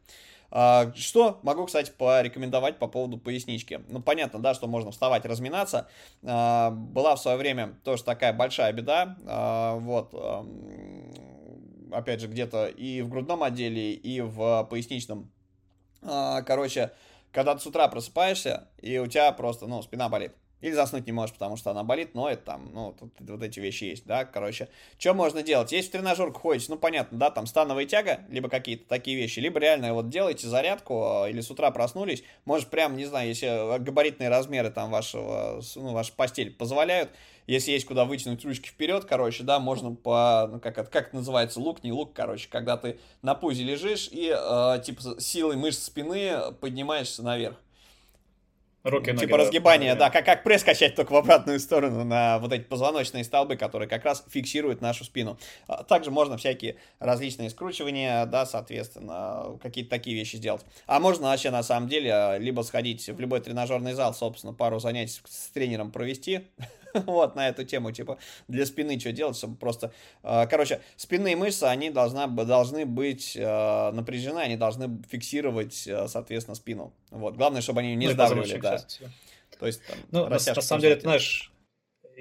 А, 0.52 0.92
что 0.96 1.40
могу, 1.44 1.66
кстати, 1.66 1.92
порекомендовать 1.96 2.80
по 2.80 2.88
поводу 2.88 3.18
пояснички? 3.18 3.82
Ну, 3.88 4.02
понятно, 4.02 4.40
да, 4.40 4.54
что 4.54 4.68
можно 4.68 4.92
вставать, 4.92 5.26
разминаться. 5.26 5.88
А, 6.24 6.72
была 6.72 7.16
в 7.16 7.20
свое 7.20 7.38
время 7.38 7.76
тоже 7.84 8.04
такая 8.04 8.34
большая 8.34 8.74
беда. 8.74 9.18
А, 9.28 9.76
вот, 9.76 10.14
опять 11.92 12.22
же, 12.22 12.28
где-то 12.28 12.68
и 12.68 13.02
в 13.02 13.10
грудном 13.10 13.44
отделе, 13.44 13.94
и 13.94 14.22
в 14.22 14.68
поясничном. 14.70 15.32
Короче, 16.02 16.92
когда 17.32 17.54
ты 17.54 17.62
с 17.62 17.68
утра 17.68 17.88
просыпаешься, 17.88 18.70
и 18.82 18.98
у 18.98 19.08
тебя 19.08 19.32
просто, 19.32 19.68
ну, 19.68 19.82
спина 19.82 20.10
болит. 20.10 20.34
Или 20.62 20.74
заснуть 20.74 21.06
не 21.06 21.12
можешь, 21.12 21.34
потому 21.34 21.56
что 21.56 21.72
она 21.72 21.84
болит, 21.84 22.16
но 22.16 22.30
это 22.30 22.44
там, 22.44 22.70
ну, 22.74 22.96
тут 22.98 23.12
вот 23.20 23.42
эти 23.42 23.60
вещи 23.60 23.86
есть, 23.86 24.06
да, 24.06 24.26
короче. 24.26 24.68
Что 24.98 25.14
можно 25.14 25.42
делать? 25.42 25.72
Если 25.72 25.88
в 25.90 25.92
тренажерку 25.92 26.40
ходите, 26.40 26.68
ну, 26.70 26.78
понятно, 26.78 27.18
да, 27.18 27.30
там 27.30 27.46
становая 27.46 27.86
тяга, 27.86 28.22
либо 28.30 28.50
какие-то 28.50 28.88
такие 28.88 29.16
вещи, 29.16 29.40
либо 29.40 29.60
реально 29.60 29.94
вот 29.94 30.10
делайте 30.10 30.48
зарядку, 30.48 31.24
а, 31.24 31.30
или 31.30 31.40
с 31.40 31.50
утра 31.50 31.72
проснулись, 31.72 32.24
может, 32.46 32.70
прям, 32.70 32.98
не 32.98 33.06
знаю, 33.06 33.30
если 33.30 33.80
габаритные 33.80 34.30
размеры 34.30 34.70
там 34.70 34.92
вашего, 34.92 35.62
ну, 35.76 35.94
ваша 35.94 36.12
постель 36.14 36.52
позволяют, 36.52 37.10
если 37.48 37.72
есть 37.72 37.86
куда 37.86 38.06
вытянуть 38.06 38.46
ручки 38.46 38.68
вперед, 38.68 39.06
короче, 39.06 39.44
да, 39.44 39.60
можно 39.60 39.96
по, 39.96 40.48
ну, 40.52 40.60
как 40.60 40.78
это, 40.78 40.90
как 40.90 41.08
это 41.08 41.16
называется, 41.16 41.60
лук, 41.60 41.84
не 41.84 41.92
лук, 41.92 42.14
короче, 42.14 42.48
когда 42.48 42.78
ты 42.78 43.00
на 43.22 43.34
пузе 43.34 43.64
лежишь 43.64 44.08
и, 44.12 44.32
э, 44.32 44.82
типа, 44.84 45.20
силой 45.20 45.56
мышц 45.56 45.84
спины 45.84 46.52
поднимаешься 46.60 47.24
наверх. 47.24 47.58
Руки, 48.90 49.12
ноги, 49.12 49.26
типа 49.26 49.38
разгибание, 49.38 49.96
да, 49.96 50.10
как, 50.10 50.26
как 50.26 50.44
пресс 50.44 50.64
качать 50.64 50.96
только 50.96 51.14
в 51.14 51.16
обратную 51.16 51.60
сторону 51.60 52.04
на 52.04 52.40
вот 52.40 52.52
эти 52.54 52.64
позвоночные 52.64 53.24
столбы, 53.24 53.56
которые 53.56 53.88
как 53.88 54.04
раз 54.06 54.24
фиксируют 54.30 54.82
нашу 54.82 55.04
спину. 55.04 55.38
А, 55.68 55.84
также 55.84 56.12
можно 56.12 56.38
всякие 56.38 56.78
различные 57.00 57.50
скручивания, 57.50 58.26
да, 58.26 58.46
соответственно, 58.46 59.58
какие-то 59.62 59.90
такие 59.90 60.16
вещи 60.16 60.36
сделать. 60.38 60.66
А 60.88 61.00
можно 61.00 61.28
вообще 61.28 61.52
на 61.52 61.64
самом 61.64 61.90
деле 61.90 62.38
либо 62.40 62.62
сходить 62.62 63.08
в 63.08 63.20
любой 63.20 63.42
тренажерный 63.42 63.94
зал, 63.94 64.14
собственно, 64.14 64.54
пару 64.54 64.80
занятий 64.80 65.22
с 65.26 65.50
тренером 65.50 65.92
провести, 65.92 66.42
вот, 67.06 67.36
на 67.36 67.50
эту 67.50 67.64
тему, 67.64 67.92
типа, 67.92 68.18
для 68.48 68.66
спины 68.66 69.00
что 69.00 69.12
делать, 69.12 69.38
чтобы 69.38 69.56
просто... 69.56 69.92
Э, 70.24 70.48
короче, 70.48 70.82
спинные 70.96 71.36
мышцы, 71.36 71.64
они 71.64 71.90
должна, 71.90 72.28
должны 72.28 72.86
быть 72.86 73.36
э, 73.36 73.92
напряжены, 73.92 74.40
они 74.40 74.58
должны 74.58 75.02
фиксировать, 75.10 75.88
э, 75.88 76.08
соответственно, 76.08 76.56
спину. 76.56 76.94
Вот, 77.12 77.36
главное, 77.36 77.62
чтобы 77.62 77.82
они 77.82 77.96
не 77.96 78.08
ну, 78.08 78.14
сдавливали, 78.14 78.58
да. 78.58 78.80
То 79.60 79.68
есть, 79.68 79.86
там, 79.86 79.98
ну, 80.12 80.24
на, 80.24 80.30
на 80.30 80.40
самом 80.40 80.82
деле, 80.82 80.96
ты 80.96 81.02
знаешь, 81.02 81.52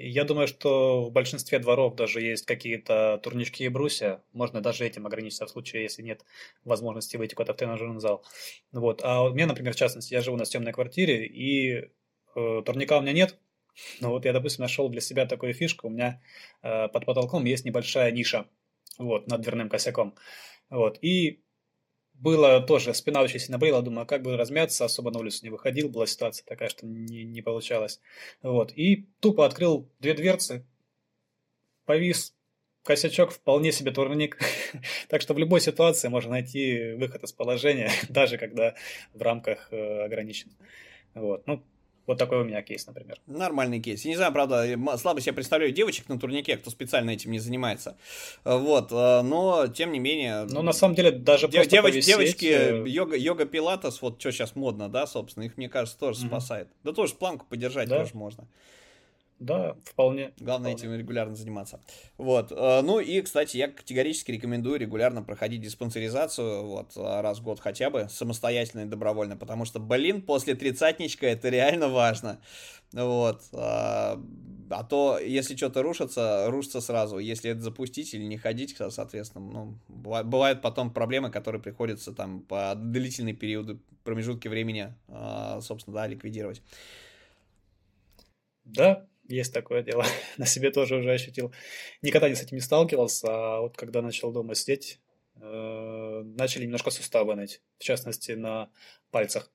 я 0.01 0.23
думаю, 0.23 0.47
что 0.47 1.03
в 1.03 1.11
большинстве 1.11 1.59
дворов 1.59 1.95
даже 1.95 2.21
есть 2.21 2.45
какие-то 2.45 3.19
турнички 3.21 3.65
и 3.65 3.69
брусья. 3.69 4.21
Можно 4.31 4.61
даже 4.61 4.85
этим 4.85 5.05
ограничиться 5.05 5.45
в 5.45 5.49
случае, 5.49 5.83
если 5.83 6.01
нет 6.01 6.23
возможности 6.63 7.17
выйти 7.17 7.35
куда-то 7.35 7.53
в 7.53 7.57
тренажерный 7.57 7.99
зал. 7.99 8.23
Вот. 8.71 9.01
А 9.03 9.23
у 9.23 9.33
меня, 9.33 9.47
например, 9.47 9.73
в 9.73 9.77
частности, 9.77 10.13
я 10.13 10.21
живу 10.21 10.37
на 10.37 10.45
съемной 10.45 10.71
квартире, 10.71 11.25
и 11.25 11.89
э, 12.35 12.61
турника 12.65 12.97
у 12.97 13.01
меня 13.01 13.11
нет. 13.11 13.37
Но 13.99 14.09
вот 14.09 14.25
я, 14.25 14.33
допустим, 14.33 14.63
нашел 14.63 14.89
для 14.89 15.01
себя 15.01 15.25
такую 15.25 15.53
фишку. 15.53 15.87
У 15.87 15.89
меня 15.89 16.21
э, 16.61 16.87
под 16.87 17.05
потолком 17.05 17.45
есть 17.45 17.65
небольшая 17.65 18.11
ниша 18.11 18.45
вот, 18.97 19.27
над 19.27 19.41
дверным 19.41 19.69
косяком. 19.69 20.15
Вот. 20.69 20.99
И 21.01 21.41
было 22.13 22.61
тоже, 22.61 22.93
спина 22.93 23.21
очень 23.21 23.39
сильно 23.39 23.57
болела, 23.57 23.81
думаю, 23.81 24.05
как 24.05 24.21
бы 24.21 24.35
размяться, 24.35 24.85
особо 24.85 25.09
на 25.11 25.19
улицу 25.19 25.39
не 25.43 25.49
выходил, 25.49 25.89
была 25.89 26.05
ситуация 26.05 26.45
такая, 26.45 26.67
что 26.69 26.85
не, 26.85 27.23
не 27.23 27.41
получалось. 27.41 28.01
Вот, 28.41 28.73
и 28.75 29.07
тупо 29.21 29.45
открыл 29.45 29.89
две 29.99 30.13
дверцы, 30.13 30.65
повис, 31.85 32.35
косячок 32.83 33.31
вполне 33.31 33.71
себе 33.71 33.91
турник. 33.91 34.37
так 35.09 35.21
что 35.21 35.33
в 35.33 35.37
любой 35.37 35.61
ситуации 35.61 36.09
можно 36.09 36.31
найти 36.31 36.93
выход 36.93 37.23
из 37.23 37.31
положения, 37.31 37.89
даже 38.09 38.37
когда 38.37 38.75
в 39.13 39.21
рамках 39.21 39.71
э, 39.71 40.03
ограничен. 40.03 40.51
Вот, 41.13 41.47
ну, 41.47 41.63
вот 42.09 42.17
такой 42.17 42.41
у 42.41 42.43
меня 42.43 42.63
кейс, 42.63 42.87
например. 42.87 43.19
Нормальный 43.27 43.79
кейс. 43.79 44.03
Я 44.03 44.09
не 44.09 44.17
знаю, 44.17 44.33
правда, 44.33 44.65
слабо 44.97 45.21
себе 45.21 45.33
представляю 45.33 45.71
девочек 45.71 46.09
на 46.09 46.19
турнике, 46.19 46.57
кто 46.57 46.71
специально 46.71 47.11
этим 47.11 47.29
не 47.29 47.37
занимается. 47.37 47.97
Вот, 48.43 48.91
э, 48.91 49.21
но 49.21 49.67
тем 49.67 49.91
не 49.91 49.99
менее... 49.99 50.45
Ну, 50.49 50.63
на 50.63 50.73
самом 50.73 50.95
деле, 50.95 51.11
даже 51.11 51.47
Дев, 51.47 51.61
просто 51.61 51.69
девоч, 51.69 51.91
повисеть... 51.91 52.07
Девочки, 52.07 52.45
э, 52.45 52.83
йога, 52.89 53.15
йога 53.15 53.45
пилатес, 53.45 54.01
вот 54.01 54.19
что 54.19 54.31
сейчас 54.31 54.55
модно, 54.55 54.89
да, 54.89 55.05
собственно, 55.05 55.43
их, 55.43 55.55
мне 55.55 55.69
кажется, 55.69 55.99
тоже 55.99 56.23
mm-hmm. 56.23 56.27
спасает. 56.27 56.67
Да 56.83 56.93
тоже 56.93 57.13
планку 57.13 57.45
подержать 57.47 57.87
да. 57.87 57.99
тоже 57.99 58.15
можно. 58.15 58.47
Да, 59.39 59.77
вполне. 59.85 60.33
Главное 60.37 60.71
вполне. 60.73 60.91
этим 60.93 60.99
регулярно 60.99 61.33
заниматься. 61.33 61.79
Вот. 62.17 62.51
Э, 62.51 62.81
ну 62.81 62.99
и, 62.99 63.21
кстати, 63.21 63.55
я 63.55 63.69
категорически 63.69 64.31
рекомендую 64.31 64.77
регулярно 64.79 65.23
проходить 65.23 65.61
диспансеризацию, 65.61 66.65
вот, 66.65 66.91
э, 66.97 67.21
раз 67.21 67.39
в 67.39 67.43
год 67.43 67.61
хотя 67.61 67.89
бы, 67.89 68.07
самостоятельно 68.09 68.81
и 68.81 68.85
добровольно, 68.85 69.37
потому 69.37 69.63
что, 69.63 69.79
блин, 69.79 70.21
после 70.21 70.55
тридцатничка 70.55 71.25
это 71.25 71.47
реально 71.47 71.87
важно. 71.87 72.41
Вот. 72.91 73.43
А, 73.53 74.21
а 74.69 74.83
то, 74.83 75.17
если 75.19 75.55
что-то 75.55 75.83
рушится, 75.83 76.47
рушится 76.49 76.81
сразу. 76.81 77.17
Если 77.17 77.51
это 77.51 77.61
запустить 77.61 78.13
или 78.13 78.23
не 78.23 78.37
ходить, 78.37 78.75
соответственно, 78.89 79.45
ну, 79.45 79.77
бывают 79.87 80.61
потом 80.61 80.91
проблемы, 80.91 81.31
которые 81.31 81.61
приходится 81.61 82.11
там 82.13 82.41
по 82.41 82.73
длительные 82.75 83.35
периоды, 83.35 83.79
промежутки 84.03 84.47
времени, 84.47 84.93
собственно, 85.61 85.95
да, 85.95 86.07
ликвидировать. 86.07 86.61
Да, 88.65 89.07
есть 89.29 89.53
такое 89.53 89.83
дело. 89.83 90.05
На 90.37 90.45
себе 90.45 90.71
тоже 90.71 90.97
уже 90.97 91.11
ощутил. 91.11 91.53
Никогда 92.01 92.29
не 92.29 92.35
с 92.35 92.41
этим 92.41 92.57
не 92.57 92.61
сталкивался, 92.61 93.27
а 93.29 93.61
вот 93.61 93.77
когда 93.77 94.01
начал 94.01 94.31
дома 94.31 94.55
сидеть, 94.55 94.99
э, 95.35 96.21
начали 96.25 96.63
немножко 96.65 96.91
суставы 96.91 97.35
ныть, 97.35 97.61
в 97.77 97.83
частности, 97.83 98.33
на 98.33 98.69
пальцах. 99.11 99.51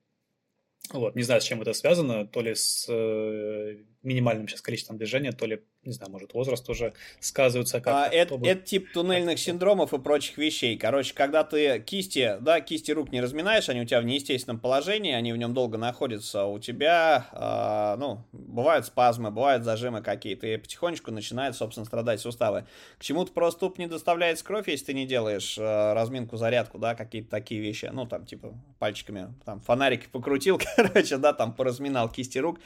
Вот, 0.91 1.17
не 1.17 1.23
знаю, 1.23 1.41
с 1.41 1.45
чем 1.45 1.63
это 1.63 1.73
связано, 1.73 2.27
то 2.27 2.41
ли 2.41 2.55
с 2.55 2.87
э, 2.89 3.85
минимальным 4.05 4.47
сейчас 4.47 4.61
количеством 4.61 4.99
движения, 4.99 5.33
то 5.33 5.47
ли, 5.47 5.63
не 5.83 5.93
знаю, 5.93 6.13
может, 6.13 6.35
возраст 6.35 6.69
уже 6.69 6.93
сказывается 7.21 7.81
как 7.81 7.95
а, 7.95 8.09
это, 8.09 8.37
это 8.37 8.63
тип 8.63 8.93
туннельных 8.93 9.39
синдромов 9.39 9.93
и 9.95 9.99
прочих 9.99 10.39
вещей. 10.39 10.77
Короче, 10.77 11.15
когда 11.15 11.43
ты 11.45 11.81
кисти, 11.81 12.37
да, 12.41 12.61
кисти 12.61 12.93
рук 12.93 13.11
не 13.13 13.21
разминаешь, 13.21 13.69
они 13.69 13.81
у 13.81 13.85
тебя 13.85 14.01
в 14.01 14.05
неестественном 14.05 14.61
положении, 14.61 15.13
они 15.13 15.33
в 15.33 15.37
нем 15.37 15.55
долго 15.55 15.79
находятся, 15.79 16.45
у 16.45 16.59
тебя, 16.59 17.27
э, 17.33 17.99
ну, 17.99 18.25
бывают 18.33 18.87
спазмы, 18.87 19.31
бывают 19.31 19.65
зажимы 19.65 20.03
какие-то, 20.03 20.47
и 20.47 20.57
потихонечку 20.57 21.11
начинают, 21.11 21.57
собственно, 21.57 21.87
страдать 21.87 22.21
суставы. 22.21 22.67
К 22.99 23.03
чему-то 23.03 23.33
просто 23.33 23.61
туп 23.61 23.79
не 23.79 23.87
доставляется 23.87 24.45
кровь, 24.45 24.69
если 24.69 24.87
ты 24.87 24.95
не 24.95 25.07
делаешь 25.07 25.57
э, 25.59 25.93
разминку, 25.95 26.37
зарядку, 26.37 26.79
да, 26.79 26.95
какие-то 26.95 27.31
такие 27.31 27.61
вещи, 27.61 27.91
ну, 27.93 28.07
там, 28.07 28.27
типа, 28.27 28.55
пальчиками, 28.79 29.35
там, 29.45 29.61
фонарики 29.61 30.07
покрутил, 30.13 30.61
короче, 30.77 31.17
да, 31.17 31.33
там, 31.33 31.55
поразминал 31.55 32.11
кисти 32.11 32.39
рук, 32.39 32.59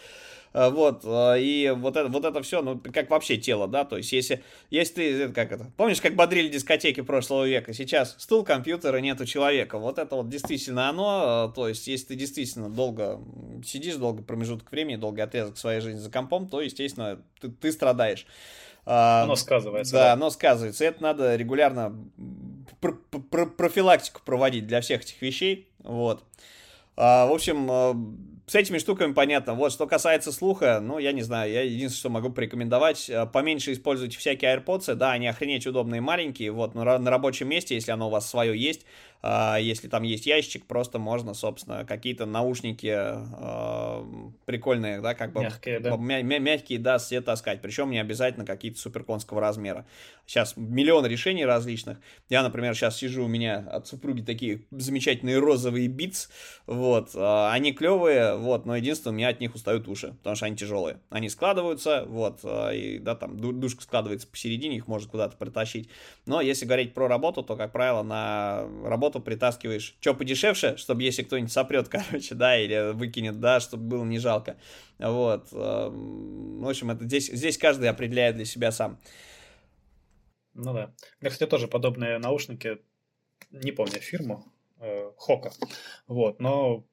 вот, 0.53 1.03
э, 1.05 1.41
и 1.41 1.71
вот 1.77 1.97
это, 1.97 2.09
вот 2.09 2.25
это 2.25 2.43
все, 2.43 2.63
ну, 2.63 2.81
как 2.93 3.11
вообще 3.11 3.37
тело, 3.37 3.69
да, 3.69 3.85
то 3.85 3.97
есть, 3.97 4.13
если, 4.13 4.43
если 4.71 4.95
ты, 4.95 5.29
как 5.29 5.53
это, 5.53 5.71
помнишь, 5.77 6.01
как 6.01 6.15
бодрили 6.15 6.49
дискотеки 6.49 7.01
прошлого 7.01 7.47
века, 7.47 7.73
сейчас 7.73 8.17
стул, 8.19 8.45
компьютера, 8.45 8.99
нету 8.99 9.27
человека, 9.27 9.79
вот 9.79 9.99
это 9.99 10.17
вот 10.17 10.29
действительно 10.29 10.89
оно, 10.89 11.51
э, 11.51 11.55
то 11.55 11.69
есть, 11.69 11.87
если 11.87 12.09
ты 12.09 12.15
действительно 12.15 12.71
долго 12.71 13.21
сидишь, 13.65 13.97
долго 13.97 14.23
промежуток 14.23 14.71
времени, 14.71 14.97
долгий 14.97 15.21
отрезок 15.21 15.59
своей 15.59 15.81
жизни 15.81 15.99
за 15.99 16.11
компом, 16.11 16.49
то, 16.49 16.61
естественно, 16.61 17.21
ты, 17.41 17.49
ты 17.51 17.73
страдаешь. 17.73 18.27
А, 18.91 19.25
оно 19.25 19.37
сказывается. 19.37 19.93
Да, 19.93 20.05
да, 20.05 20.13
оно 20.15 20.31
сказывается. 20.31 20.85
Это 20.85 21.03
надо 21.03 21.37
регулярно 21.37 21.95
пр 22.81 22.95
пр 23.31 23.47
профилактику 23.51 24.23
проводить 24.25 24.67
для 24.67 24.81
всех 24.81 25.03
этих 25.03 25.21
вещей. 25.21 25.69
Вот. 25.81 26.25
А, 26.97 27.27
в 27.27 27.33
общем, 27.33 28.38
с 28.49 28.55
этими 28.55 28.79
штуками 28.79 29.13
понятно. 29.13 29.53
Вот, 29.53 29.73
что 29.73 29.87
касается 29.87 30.33
слуха, 30.33 30.81
ну, 30.81 30.99
я 30.99 31.13
не 31.13 31.23
знаю, 31.23 31.53
я 31.53 31.63
единственное, 31.63 31.99
что 31.99 32.09
могу 32.09 32.31
порекомендовать, 32.31 33.11
э, 33.11 33.27
поменьше 33.27 33.73
используйте 33.73 34.17
всякие 34.17 34.57
AirPods, 34.57 34.95
да, 34.95 35.13
они 35.13 35.29
охренеть 35.29 35.67
удобные 35.67 36.01
маленькие, 36.01 36.51
вот, 36.51 36.75
но 36.75 36.99
на 36.99 37.11
рабочем 37.11 37.49
месте, 37.49 37.75
если 37.75 37.93
оно 37.93 38.09
у 38.09 38.11
вас 38.11 38.29
свое 38.29 38.59
есть, 38.59 38.87
если 39.23 39.89
там 39.89 40.05
есть 40.05 40.27
ящик, 40.27 40.67
просто 40.67 40.99
можно, 40.99 41.35
собственно, 41.35 41.85
какие-то 41.85 42.25
наушники 42.25 42.95
э, 42.95 44.31
прикольные, 44.45 45.01
да, 45.01 45.15
как 45.15 45.33
бы 45.33 45.43
мягкие, 45.43 45.81
да, 45.81 45.97
мя- 45.97 46.23
мя- 46.23 46.39
мягкие, 46.39 46.79
да, 46.79 46.99
все 46.99 47.21
таскать. 47.21 47.61
Причем 47.61 47.91
не 47.91 47.99
обязательно 47.99 48.47
какие-то 48.47 48.79
суперконского 48.79 49.41
размера. 49.41 49.87
Сейчас 50.25 50.55
миллион 50.57 51.05
решений 51.07 51.45
различных. 51.45 51.99
Я, 52.29 52.43
например, 52.43 52.75
сейчас 52.75 52.97
сижу, 52.97 53.25
у 53.25 53.29
меня 53.29 53.59
от 53.59 53.89
супруги 53.89 54.23
такие 54.23 54.67
замечательные 54.71 55.39
розовые 55.39 55.89
битс, 55.89 56.29
вот, 56.67 57.15
э, 57.15 57.49
они 57.51 57.73
клевые, 57.73 58.37
вот, 58.37 58.67
но 58.67 58.77
единственное, 58.77 59.15
у 59.15 59.17
меня 59.17 59.29
от 59.29 59.41
них 59.41 59.55
устают 59.55 59.89
уши, 59.89 60.15
потому 60.19 60.37
что 60.37 60.47
они 60.47 60.57
тяжелые. 60.57 61.01
Они 61.11 61.29
складываются, 61.29 62.05
вот, 62.07 62.41
э, 62.45 62.77
и, 62.77 62.99
да, 62.99 63.17
там 63.17 63.39
душка 63.39 63.83
складывается 63.83 64.29
посередине, 64.29 64.77
их 64.77 64.87
может 64.87 65.11
куда-то 65.11 65.37
притащить. 65.37 65.89
Но 66.27 66.41
если 66.41 66.67
говорить 66.67 66.95
про 66.95 67.09
работу, 67.09 67.43
то, 67.43 67.57
как 67.57 67.73
правило, 67.73 68.03
на 68.03 68.69
работу 68.85 69.08
работу 69.09 69.21
притаскиваешь, 69.21 69.97
что 70.01 70.14
подешевше, 70.14 70.77
чтобы 70.77 71.03
если 71.03 71.23
кто-нибудь 71.23 71.53
сопрет, 71.53 71.88
короче, 71.90 72.35
да, 72.35 72.59
или 72.59 72.92
выкинет, 72.92 73.40
да, 73.40 73.61
чтобы 73.61 73.85
было 73.85 74.05
не 74.05 74.18
жалко. 74.18 74.57
Вот. 74.99 75.49
Эм, 75.53 76.61
в 76.61 76.68
общем, 76.68 76.90
это 76.90 77.05
здесь, 77.05 77.29
здесь 77.29 77.59
каждый 77.59 77.88
определяет 77.88 78.37
для 78.37 78.44
себя 78.44 78.71
сам. 78.71 78.99
Ну 80.55 80.75
да. 80.75 80.92
Я, 81.21 81.31
кстати, 81.31 81.49
тоже 81.49 81.68
подобные 81.68 82.18
наушники, 82.18 82.79
не 83.51 83.73
помню 83.73 84.01
фирму, 84.01 84.44
э, 84.81 85.11
Хока. 85.16 85.53
Вот, 86.07 86.40
но 86.40 86.85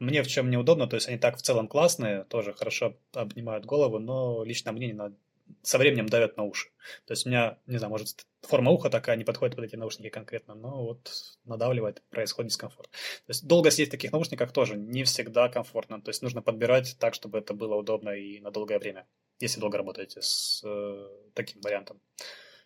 мне 0.00 0.22
в 0.22 0.26
чем 0.26 0.50
неудобно, 0.50 0.86
то 0.86 0.96
есть 0.96 1.08
они 1.08 1.18
так 1.18 1.36
в 1.36 1.42
целом 1.42 1.68
классные, 1.68 2.24
тоже 2.24 2.52
хорошо 2.52 2.96
обнимают 3.12 3.64
голову, 3.64 3.98
но 3.98 4.44
лично 4.44 4.72
мне 4.72 4.88
не, 4.88 5.14
со 5.62 5.78
временем 5.78 6.08
давят 6.08 6.36
на 6.36 6.44
уши. 6.44 6.68
То 7.06 7.12
есть 7.12 7.26
у 7.26 7.28
меня, 7.28 7.58
не 7.66 7.78
знаю, 7.78 7.90
может, 7.90 8.26
форма 8.42 8.70
уха 8.70 8.90
такая 8.90 9.16
не 9.16 9.24
подходит 9.24 9.56
под 9.56 9.64
эти 9.64 9.76
наушники 9.76 10.08
конкретно, 10.08 10.54
но 10.54 10.84
вот 10.84 11.12
надавливает, 11.44 12.02
происходит 12.10 12.50
дискомфорт. 12.50 12.90
То 12.90 13.30
есть 13.30 13.46
долго 13.46 13.70
сидеть 13.70 13.88
в 13.88 13.92
таких 13.92 14.12
наушниках 14.12 14.52
тоже 14.52 14.76
не 14.76 15.04
всегда 15.04 15.48
комфортно. 15.48 16.00
То 16.00 16.10
есть 16.10 16.22
нужно 16.22 16.42
подбирать 16.42 16.96
так, 16.98 17.14
чтобы 17.14 17.38
это 17.38 17.54
было 17.54 17.74
удобно 17.74 18.10
и 18.10 18.40
на 18.40 18.50
долгое 18.50 18.78
время, 18.78 19.06
если 19.40 19.60
долго 19.60 19.78
работаете 19.78 20.20
с 20.22 20.62
э, 20.64 21.08
таким 21.34 21.60
вариантом, 21.62 22.00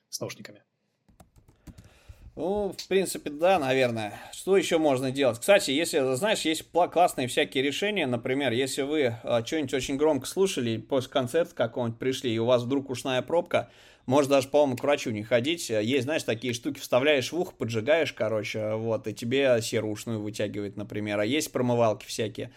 с 0.08 0.20
наушниками. 0.20 0.64
Ну, 2.38 2.72
в 2.78 2.86
принципе, 2.86 3.30
да, 3.30 3.58
наверное. 3.58 4.14
Что 4.32 4.56
еще 4.56 4.78
можно 4.78 5.10
делать? 5.10 5.40
Кстати, 5.40 5.72
если, 5.72 6.14
знаешь, 6.14 6.42
есть 6.42 6.70
классные 6.70 7.26
всякие 7.26 7.64
решения, 7.64 8.06
например, 8.06 8.52
если 8.52 8.82
вы 8.82 9.16
а, 9.24 9.44
что-нибудь 9.44 9.74
очень 9.74 9.96
громко 9.96 10.24
слушали, 10.28 10.76
после 10.76 11.10
концерта 11.10 11.52
какого-нибудь 11.56 11.98
пришли, 11.98 12.32
и 12.32 12.38
у 12.38 12.44
вас 12.44 12.62
вдруг 12.62 12.90
ушная 12.90 13.22
пробка, 13.22 13.70
может 14.06 14.30
даже, 14.30 14.46
по-моему, 14.46 14.76
к 14.76 14.84
врачу 14.84 15.10
не 15.10 15.24
ходить. 15.24 15.68
Есть, 15.68 16.04
знаешь, 16.04 16.22
такие 16.22 16.54
штуки, 16.54 16.78
вставляешь 16.78 17.32
в 17.32 17.40
ухо, 17.40 17.52
поджигаешь, 17.58 18.12
короче, 18.12 18.74
вот, 18.74 19.08
и 19.08 19.14
тебе 19.14 19.60
серу 19.60 19.90
ушную 19.90 20.22
вытягивает, 20.22 20.76
например. 20.76 21.18
А 21.18 21.26
есть 21.26 21.50
промывалки 21.50 22.06
всякие. 22.06 22.52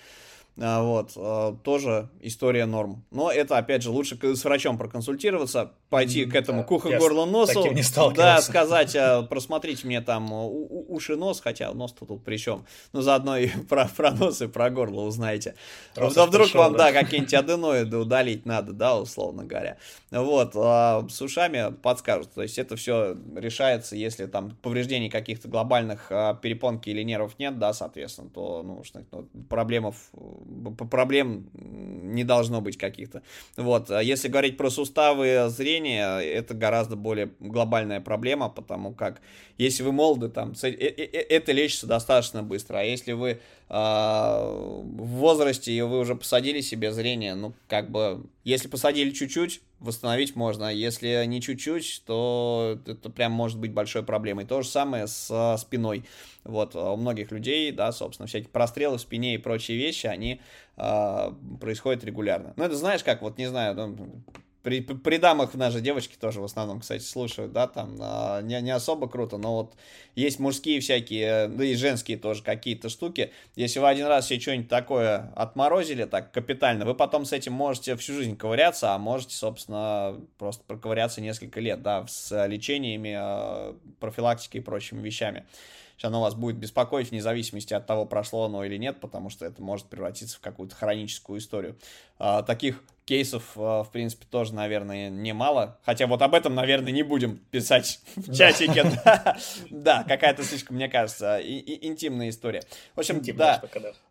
А, 0.60 0.84
вот, 0.84 1.14
а, 1.16 1.56
тоже 1.64 2.10
история 2.20 2.66
норм. 2.66 3.06
Но 3.10 3.32
это, 3.32 3.58
опять 3.58 3.84
же, 3.84 3.90
лучше 3.90 4.18
с 4.22 4.44
врачом 4.44 4.78
проконсультироваться, 4.78 5.72
пойти 5.90 6.26
к 6.26 6.36
этому 6.36 6.66
да, 6.70 6.98
горлу, 6.98 7.26
носу, 7.26 7.64
да, 8.16 8.42
сказать, 8.42 8.96
а, 8.96 9.24
просмотрите 9.24 9.88
мне 9.88 10.02
там 10.02 10.32
уши, 10.32 11.16
нос, 11.16 11.40
хотя 11.42 11.74
нос 11.74 11.94
тут 11.94 12.24
при 12.24 12.38
чем, 12.38 12.66
ну, 12.92 13.02
заодно 13.02 13.38
и 13.38 13.48
про, 13.70 13.88
про 13.88 14.12
нос 14.12 14.42
и 14.42 14.48
про 14.48 14.70
горло 14.70 15.02
узнаете. 15.02 15.56
Да 15.96 16.10
вдруг 16.10 16.48
пришел, 16.48 16.62
вам, 16.62 16.74
да, 16.74 16.92
да 16.92 17.02
какие-нибудь 17.02 17.34
аденоиды 17.34 17.98
удалить 17.98 18.46
надо, 18.46 18.74
да, 18.74 18.98
условно 18.98 19.46
говоря. 19.46 19.78
Вот, 20.12 20.52
а 20.56 21.08
с 21.10 21.22
ушами 21.22 21.74
подскажут, 21.74 22.34
то 22.34 22.42
есть 22.42 22.58
это 22.60 22.76
все 22.76 23.16
решается, 23.36 23.96
если 23.96 24.26
там 24.26 24.58
повреждений 24.62 25.10
каких-то 25.10 25.48
глобальных 25.48 26.10
перепонки 26.42 26.90
или 26.90 27.04
нервов 27.04 27.40
нет, 27.40 27.58
да, 27.58 27.72
соответственно, 27.72 28.30
то, 28.30 28.64
ну, 28.64 28.84
ну 29.12 29.28
проблемов 29.50 29.96
проблем 30.89 31.49
не 31.54 32.23
должно 32.23 32.62
быть 32.62 32.77
каких-то. 32.77 33.21
Вот, 33.58 33.89
а 33.89 34.01
если 34.01 34.27
говорить 34.27 34.58
про 34.58 34.69
суставы 34.69 35.49
зрения, 35.49 36.19
это 36.19 36.54
гораздо 36.54 36.95
более 36.95 37.32
глобальная 37.39 38.01
проблема, 38.01 38.49
потому 38.49 38.93
как 38.93 39.21
если 39.58 39.84
вы 39.84 39.91
молоды, 39.91 40.30
там, 40.30 40.54
э, 40.63 40.69
э, 40.69 40.88
э, 40.88 41.17
это 41.30 41.51
лечится 41.51 41.88
достаточно 41.88 42.43
быстро, 42.43 42.80
а 42.80 42.84
если 42.84 43.12
вы 43.12 43.39
в 43.73 44.84
возрасте 45.05 45.71
и 45.71 45.81
вы 45.81 45.99
уже 45.99 46.15
посадили 46.15 46.60
себе 46.60 46.91
зрение, 46.91 47.36
ну, 47.36 47.53
как 47.69 47.89
бы, 47.89 48.25
если 48.43 48.67
посадили 48.67 49.12
чуть-чуть, 49.12 49.62
восстановить 49.79 50.36
можно, 50.36 50.67
а 50.67 50.71
если 50.71 51.23
не 51.25 51.41
чуть-чуть, 51.41 52.03
то 52.05 52.77
это 52.86 53.10
прям 53.10 53.31
может 53.31 53.60
быть 53.60 53.71
большой 53.71 54.03
проблемой. 54.03 54.45
То 54.45 54.62
же 54.62 54.67
самое 54.67 55.07
с 55.07 55.55
спиной. 55.57 56.03
Вот, 56.43 56.75
у 56.75 56.97
многих 56.97 57.31
людей, 57.31 57.71
да, 57.71 57.93
собственно, 57.93 58.27
всякие 58.27 58.49
прострелы 58.49 58.97
в 58.97 59.01
спине 59.01 59.36
и 59.36 59.38
прочие 59.38 59.77
вещи, 59.77 60.05
они 60.05 60.41
э, 60.75 61.31
происходят 61.62 62.03
регулярно. 62.03 62.53
Ну, 62.57 62.65
это 62.65 62.75
знаешь, 62.75 63.03
как, 63.03 63.21
вот, 63.21 63.38
не 63.38 63.47
знаю, 63.47 63.73
ну, 63.75 63.97
при, 64.63 64.82
при 64.82 65.17
дамах 65.17 65.54
наши 65.56 65.82
девочки 65.82 66.15
тоже 66.15 66.41
в 66.41 66.43
основном, 66.43 66.82
кстати, 66.82 67.04
слушают, 67.04 67.52
да, 67.52 67.67
там 67.67 67.97
а, 68.00 68.41
не, 68.41 68.62
не 68.62 68.71
особо 68.71 69.08
круто, 69.08 69.38
но 69.38 69.56
вот 69.56 69.74
есть 70.15 70.39
мужские 70.39 70.80
всякие, 70.80 71.47
да 71.47 71.63
и 71.63 71.76
женские 71.76 72.17
тоже 72.17 72.43
какие-то 72.43 72.89
штуки. 72.89 73.32
Если 73.56 73.80
вы 73.80 73.89
один 73.89 74.08
раз 74.08 74.28
себе 74.28 74.39
что-нибудь 74.39 74.69
такое 74.69 75.32
отморозили 75.36 76.06
так 76.06 76.32
капитально, 76.32 76.86
вы 76.86 76.93
потом 76.93 77.26
с 77.26 77.34
этим 77.34 77.54
можете 77.54 77.95
всю 77.95 78.13
жизнь 78.13 78.38
ковыряться, 78.38 78.93
а 78.93 78.97
можете, 78.97 79.36
собственно, 79.36 80.19
просто 80.38 80.63
проковыряться 80.65 81.21
несколько 81.21 81.60
лет, 81.60 81.82
да, 81.82 82.06
с 82.08 82.45
лечениями, 82.45 83.15
а, 83.17 83.76
профилактикой 84.00 84.62
и 84.62 84.63
прочими 84.63 85.02
вещами 85.02 85.45
оно 86.04 86.21
вас 86.21 86.36
будет 86.36 86.58
беспокоить 86.58 87.12
вне 87.12 87.21
зависимости 87.21 87.74
от 87.74 87.86
того, 87.86 88.06
прошло 88.06 88.45
оно 88.45 88.63
или 88.63 88.78
нет, 88.78 89.00
потому 89.00 89.30
что 89.30 89.45
это 89.45 89.62
может 89.62 89.88
превратиться 89.88 90.38
в 90.38 90.41
какую-то 90.41 90.76
хроническую 90.76 91.39
историю. 91.39 91.78
А, 92.17 92.43
таких 92.43 92.84
кейсов, 93.06 93.58
э, 93.58 93.60
в 93.60 93.90
принципе, 93.92 94.26
тоже, 94.30 94.54
наверное, 94.54 95.10
немало. 95.10 95.78
Хотя 95.84 96.08
вот 96.08 96.22
об 96.22 96.34
этом, 96.34 96.56
наверное, 96.56 96.92
не 96.92 97.04
будем 97.04 97.38
писать 97.52 98.00
в 98.16 98.34
чатике. 98.34 98.86
Да, 99.70 100.04
какая-то 100.04 100.44
слишком, 100.44 100.76
мне 100.76 100.88
кажется, 100.90 101.40
интимная 101.42 102.30
история. 102.30 102.62
В 102.96 103.00
общем, 103.00 103.22
да. 103.36 103.62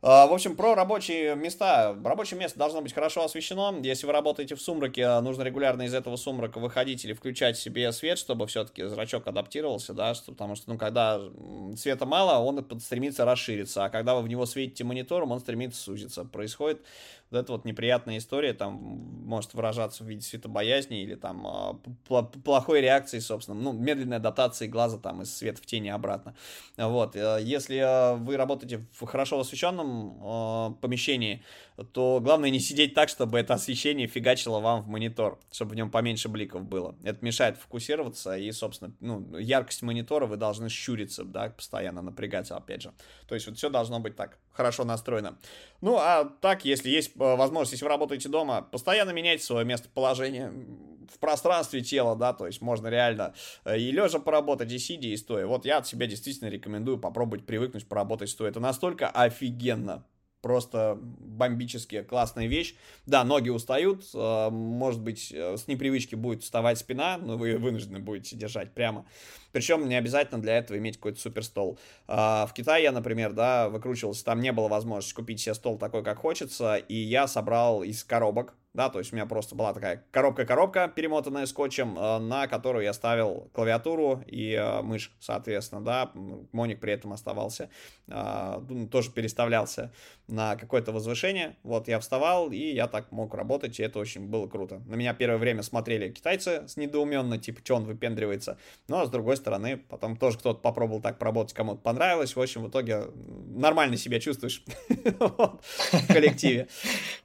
А, 0.02 0.26
в 0.26 0.32
общем, 0.32 0.56
про 0.56 0.74
рабочие 0.74 1.36
места. 1.36 1.96
Рабочее 2.04 2.38
место 2.38 2.58
должно 2.58 2.80
быть 2.80 2.92
хорошо 2.92 3.24
освещено. 3.24 3.78
Если 3.82 4.06
вы 4.06 4.12
работаете 4.12 4.54
в 4.54 4.62
сумраке, 4.62 5.20
нужно 5.20 5.42
регулярно 5.42 5.82
из 5.82 5.94
этого 5.94 6.16
сумрака 6.16 6.58
выходить 6.58 7.04
или 7.04 7.12
включать 7.12 7.56
себе 7.56 7.92
свет, 7.92 8.18
чтобы 8.18 8.46
все-таки 8.46 8.84
зрачок 8.84 9.26
адаптировался, 9.26 9.94
да, 9.94 10.12
потому 10.26 10.56
что, 10.56 10.70
ну, 10.70 10.78
когда 10.78 11.20
света 11.76 12.06
мало, 12.06 12.42
он 12.42 12.66
стремится 12.80 13.24
расшириться, 13.24 13.84
а 13.84 13.90
когда 13.90 14.14
вы 14.14 14.22
в 14.22 14.28
него 14.28 14.46
светите 14.46 14.84
монитором, 14.84 15.32
он 15.32 15.40
стремится 15.40 15.80
сузиться. 15.80 16.24
Происходит 16.24 16.80
вот 17.30 17.38
эта 17.38 17.52
вот 17.52 17.64
неприятная 17.64 18.18
история 18.18 18.52
там 18.52 18.74
может 18.74 19.54
выражаться 19.54 20.02
в 20.02 20.08
виде 20.08 20.22
светобоязни 20.22 21.02
или 21.02 21.14
там 21.14 21.46
а, 21.46 21.74
плохой 22.44 22.80
реакции, 22.80 23.20
собственно, 23.20 23.60
ну, 23.60 23.72
медленной 23.72 24.16
адаптации 24.16 24.66
глаза 24.66 24.98
там 24.98 25.22
из 25.22 25.34
света 25.34 25.62
в 25.62 25.66
тени 25.66 25.88
обратно. 25.88 26.34
Вот, 26.76 27.14
э, 27.14 27.38
если 27.42 27.76
э, 27.76 28.16
вы 28.16 28.36
работаете 28.36 28.84
в 28.92 29.06
хорошо 29.06 29.38
освещенном 29.38 30.18
э, 30.20 30.74
помещении, 30.80 31.42
то 31.92 32.20
главное 32.20 32.50
не 32.50 32.60
сидеть 32.60 32.94
так, 32.94 33.08
чтобы 33.08 33.38
это 33.38 33.54
освещение 33.54 34.06
фигачило 34.06 34.60
вам 34.60 34.82
в 34.82 34.88
монитор, 34.88 35.38
чтобы 35.52 35.72
в 35.72 35.74
нем 35.76 35.90
поменьше 35.90 36.28
бликов 36.28 36.64
было. 36.64 36.96
Это 37.04 37.24
мешает 37.24 37.56
фокусироваться, 37.56 38.36
и, 38.36 38.50
собственно, 38.52 38.92
ну, 39.00 39.38
яркость 39.38 39.82
монитора 39.82 40.26
вы 40.26 40.36
должны 40.36 40.68
щуриться, 40.68 41.24
да, 41.24 41.50
постоянно 41.50 42.02
напрягаться, 42.02 42.56
опять 42.56 42.82
же. 42.82 42.92
То 43.28 43.34
есть 43.34 43.46
вот 43.46 43.56
все 43.56 43.70
должно 43.70 44.00
быть 44.00 44.16
так, 44.16 44.38
хорошо 44.52 44.84
настроено. 44.84 45.38
Ну, 45.80 45.96
а 45.96 46.24
так, 46.40 46.64
если 46.64 46.90
есть 46.90 47.12
возможность, 47.20 47.72
если 47.72 47.84
вы 47.84 47.90
работаете 47.90 48.28
дома, 48.28 48.62
постоянно 48.62 49.10
меняйте 49.10 49.44
свое 49.44 49.64
местоположение 49.64 50.52
в 51.12 51.18
пространстве 51.18 51.82
тела, 51.82 52.16
да, 52.16 52.32
то 52.32 52.46
есть 52.46 52.60
можно 52.60 52.88
реально 52.88 53.34
э, 53.64 53.78
и 53.78 53.90
лежа 53.90 54.18
поработать, 54.20 54.70
и 54.72 54.78
сидя, 54.78 55.08
и 55.08 55.16
стоя. 55.16 55.46
Вот 55.46 55.64
я 55.64 55.78
от 55.78 55.86
себя 55.86 56.06
действительно 56.06 56.48
рекомендую 56.48 56.98
попробовать 56.98 57.46
привыкнуть 57.46 57.86
поработать 57.86 58.30
стоя. 58.30 58.50
Это 58.50 58.60
настолько 58.60 59.08
офигенно 59.08 60.04
просто 60.42 60.98
бомбически 61.00 62.02
классная 62.02 62.46
вещь. 62.46 62.74
Да, 63.06 63.24
ноги 63.24 63.48
устают, 63.50 64.04
э, 64.14 64.48
может 64.50 65.00
быть, 65.00 65.32
э, 65.32 65.56
с 65.56 65.68
непривычки 65.68 66.14
будет 66.14 66.42
вставать 66.42 66.78
спина, 66.78 67.18
но 67.18 67.36
вы 67.36 67.56
вынуждены 67.58 67.98
будете 67.98 68.36
держать 68.36 68.72
прямо. 68.72 69.06
Причем 69.52 69.88
не 69.88 69.96
обязательно 69.96 70.40
для 70.40 70.58
этого 70.58 70.78
иметь 70.78 70.96
какой-то 70.96 71.20
супер 71.20 71.44
стол. 71.44 71.78
А, 72.06 72.46
в 72.46 72.54
Китае 72.54 72.84
я, 72.84 72.92
например, 72.92 73.32
да, 73.32 73.68
выкручивался, 73.68 74.24
там 74.24 74.40
не 74.40 74.52
было 74.52 74.68
возможности 74.68 75.14
купить 75.14 75.40
себе 75.40 75.54
стол 75.54 75.78
такой, 75.78 76.04
как 76.04 76.18
хочется, 76.18 76.76
и 76.76 76.94
я 76.94 77.26
собрал 77.26 77.82
из 77.82 78.04
коробок 78.04 78.54
да, 78.72 78.88
то 78.88 79.00
есть 79.00 79.12
у 79.12 79.16
меня 79.16 79.26
просто 79.26 79.56
была 79.56 79.74
такая 79.74 80.04
коробка-коробка, 80.12 80.86
перемотанная 80.94 81.46
скотчем, 81.46 81.98
э, 81.98 82.18
на 82.18 82.46
которую 82.46 82.84
я 82.84 82.92
ставил 82.92 83.50
клавиатуру 83.52 84.22
и 84.26 84.52
э, 84.52 84.82
мышь, 84.82 85.12
соответственно, 85.18 85.84
да, 85.84 86.12
моник 86.52 86.78
при 86.80 86.92
этом 86.92 87.12
оставался, 87.12 87.68
э, 88.06 88.60
ну, 88.68 88.86
тоже 88.86 89.10
переставлялся 89.10 89.92
на 90.28 90.54
какое-то 90.54 90.92
возвышение, 90.92 91.56
вот, 91.64 91.88
я 91.88 91.98
вставал, 91.98 92.52
и 92.52 92.72
я 92.72 92.86
так 92.86 93.10
мог 93.10 93.34
работать, 93.34 93.80
и 93.80 93.82
это 93.82 93.98
очень 93.98 94.28
было 94.28 94.46
круто. 94.46 94.80
На 94.86 94.94
меня 94.94 95.14
первое 95.14 95.38
время 95.38 95.62
смотрели 95.62 96.10
китайцы 96.10 96.68
с 96.68 96.76
недоуменно, 96.76 97.38
типа, 97.38 97.60
что 97.64 97.74
он 97.74 97.84
выпендривается, 97.84 98.56
но, 98.86 99.04
с 99.04 99.10
другой 99.10 99.36
стороны, 99.36 99.78
потом 99.78 100.16
тоже 100.16 100.38
кто-то 100.38 100.60
попробовал 100.60 101.00
так 101.00 101.18
поработать, 101.18 101.54
кому-то 101.54 101.80
понравилось, 101.80 102.36
в 102.36 102.40
общем, 102.40 102.62
в 102.62 102.68
итоге 102.68 103.06
нормально 103.48 103.96
себя 103.96 104.20
чувствуешь 104.20 104.62
в 104.88 106.06
коллективе. 106.06 106.68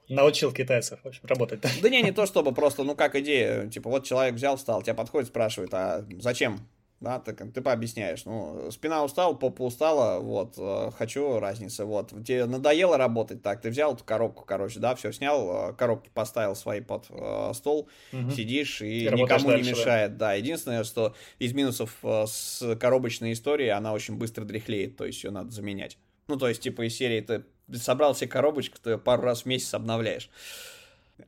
Научил 0.09 0.51
китайцев, 0.51 0.99
в 1.03 1.07
общем, 1.07 1.21
работать. 1.35 1.61
Да 1.81 1.89
не, 1.89 2.01
не 2.01 2.11
то 2.11 2.25
чтобы, 2.25 2.53
просто, 2.53 2.83
ну, 2.83 2.95
как 2.95 3.15
идея, 3.15 3.67
типа, 3.67 3.89
вот 3.89 4.05
человек 4.05 4.35
взял, 4.35 4.55
встал, 4.55 4.81
тебя 4.81 4.93
подходит, 4.93 5.29
спрашивает, 5.29 5.73
а 5.73 6.05
зачем? 6.19 6.59
Да, 7.01 7.19
ты, 7.19 7.33
ты 7.33 7.61
пообъясняешь, 7.61 8.23
ну, 8.25 8.71
спина 8.71 9.03
устала, 9.03 9.33
попа 9.33 9.63
устала, 9.63 10.19
вот, 10.21 10.55
э, 10.57 10.91
хочу 10.97 11.39
разницы, 11.39 11.83
вот, 11.83 12.11
тебе 12.25 12.45
надоело 12.45 12.97
работать 12.97 13.43
так, 13.43 13.61
ты 13.61 13.69
взял 13.69 13.93
эту 13.93 14.05
коробку, 14.05 14.45
короче, 14.45 14.79
да, 14.79 14.95
все 14.95 15.11
снял, 15.11 15.71
э, 15.71 15.73
коробки 15.73 16.09
поставил 16.13 16.55
свои 16.55 16.79
под 16.79 17.05
э, 17.09 17.51
стол, 17.53 17.89
угу. 18.13 18.31
сидишь 18.31 18.81
и, 18.81 19.05
и 19.05 19.09
никому 19.09 19.51
не 19.51 19.69
мешает, 19.69 20.17
да. 20.17 20.27
да, 20.27 20.33
единственное, 20.33 20.85
что 20.85 21.13
из 21.37 21.53
минусов 21.53 21.97
э, 22.01 22.25
с 22.27 22.75
коробочной 22.77 23.33
историей, 23.33 23.69
она 23.69 23.91
очень 23.91 24.15
быстро 24.15 24.45
дряхлеет, 24.45 24.95
то 24.95 25.05
есть 25.05 25.21
ее 25.23 25.31
надо 25.31 25.51
заменять. 25.51 25.97
Ну, 26.27 26.37
то 26.37 26.47
есть, 26.47 26.61
типа, 26.61 26.87
из 26.87 26.95
серии 26.95 27.21
ты 27.21 27.43
собрал 27.73 28.15
себе 28.15 28.29
коробочку, 28.29 28.77
ты 28.81 28.91
ее 28.91 28.97
пару 28.97 29.23
раз 29.23 29.43
в 29.43 29.45
месяц 29.45 29.73
обновляешь. 29.73 30.29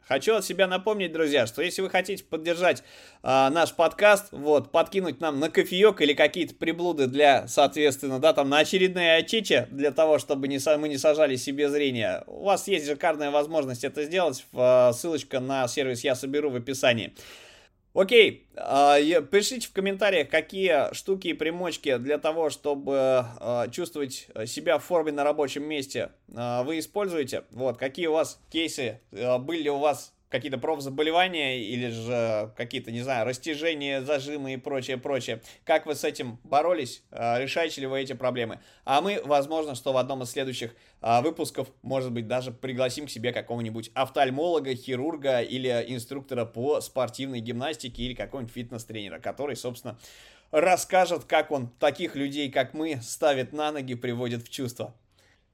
Хочу 0.02 0.36
от 0.36 0.44
себя 0.44 0.68
напомнить, 0.68 1.14
друзья, 1.14 1.48
что 1.48 1.62
если 1.62 1.82
вы 1.82 1.90
хотите 1.90 2.24
поддержать 2.24 2.84
э, 3.24 3.50
наш 3.50 3.74
подкаст, 3.74 4.28
вот, 4.32 4.70
подкинуть 4.70 5.22
нам 5.22 5.40
на 5.40 5.50
кофеек 5.50 6.02
или 6.02 6.14
какие-то 6.14 6.56
приблуды 6.56 7.08
для, 7.08 7.48
соответственно, 7.48 8.20
да, 8.20 8.34
там, 8.34 8.50
на 8.50 8.60
очередные 8.60 9.20
очечи, 9.20 9.66
для 9.72 9.92
того, 9.92 10.20
чтобы 10.20 10.50
не, 10.50 10.60
мы 10.78 10.90
не 10.90 10.98
сажали 10.98 11.38
себе 11.38 11.70
зрение, 11.70 12.24
у 12.28 12.44
вас 12.44 12.68
есть 12.68 12.86
шикарная 12.86 13.32
возможность 13.32 13.86
это 13.86 14.04
сделать, 14.04 14.46
э, 14.52 14.92
ссылочка 14.94 15.40
на 15.40 15.66
сервис 15.70 16.04
я 16.04 16.16
соберу 16.16 16.50
в 16.50 16.56
описании. 16.58 17.14
Окей, 17.98 18.48
э, 18.56 19.24
пишите 19.24 19.68
в 19.68 19.72
комментариях, 19.72 20.30
какие 20.30 20.94
штуки 20.94 21.30
и 21.30 21.34
примочки 21.34 21.98
для 21.98 22.20
того, 22.20 22.52
чтобы 22.52 23.26
э, 23.40 23.72
чувствовать 23.72 24.28
себя 24.46 24.78
в 24.78 24.84
форме 24.84 25.12
на 25.12 25.24
рабочем 25.24 25.64
месте 25.64 26.12
э, 26.28 26.64
вы 26.64 26.78
используете. 26.78 27.46
Вот, 27.50 27.80
какие 27.80 28.06
у 28.06 28.12
вас 28.12 28.40
кейсы 28.52 29.02
были 29.12 29.70
у 29.70 29.80
вас 29.80 30.14
какие-то 30.30 30.58
профзаболевания 30.58 31.58
или 31.58 31.90
же 31.90 32.52
какие-то, 32.58 32.92
не 32.92 33.02
знаю, 33.02 33.26
растяжения, 33.26 34.02
зажимы 34.02 34.54
и 34.54 34.58
прочее, 34.58 34.98
прочее. 34.98 35.42
Как 35.64 35.86
вы 35.86 35.96
с 35.96 36.04
этим 36.04 36.40
боролись? 36.44 37.04
А, 37.12 37.40
решаете 37.40 37.82
ли 37.82 37.88
вы 37.88 38.02
эти 38.02 38.14
проблемы? 38.14 38.60
А 38.84 39.02
мы, 39.02 39.22
возможно, 39.24 39.76
что 39.76 39.94
в 39.94 39.98
одном 39.98 40.24
из 40.24 40.32
следующих 40.32 40.76
а, 41.02 41.22
выпусков, 41.22 41.70
может 41.82 42.12
быть, 42.12 42.28
даже 42.28 42.52
пригласим 42.52 43.08
к 43.08 43.10
себе 43.10 43.32
какого-нибудь 43.32 43.92
офтальмолога, 43.94 44.76
хирурга 44.76 45.42
или 45.42 45.70
инструктора 45.88 46.46
по 46.46 46.82
спортивной 46.82 47.40
гимнастике 47.40 48.04
или 48.04 48.14
какого-нибудь 48.14 48.54
фитнес-тренера, 48.54 49.20
который, 49.20 49.56
собственно, 49.56 49.98
расскажет, 50.52 51.24
как 51.26 51.52
он 51.52 51.70
таких 51.80 52.16
людей, 52.16 52.52
как 52.52 52.74
мы, 52.74 53.00
ставит 53.02 53.54
на 53.54 53.72
ноги, 53.72 53.96
приводит 53.96 54.44
в 54.44 54.50
чувство. 54.50 54.94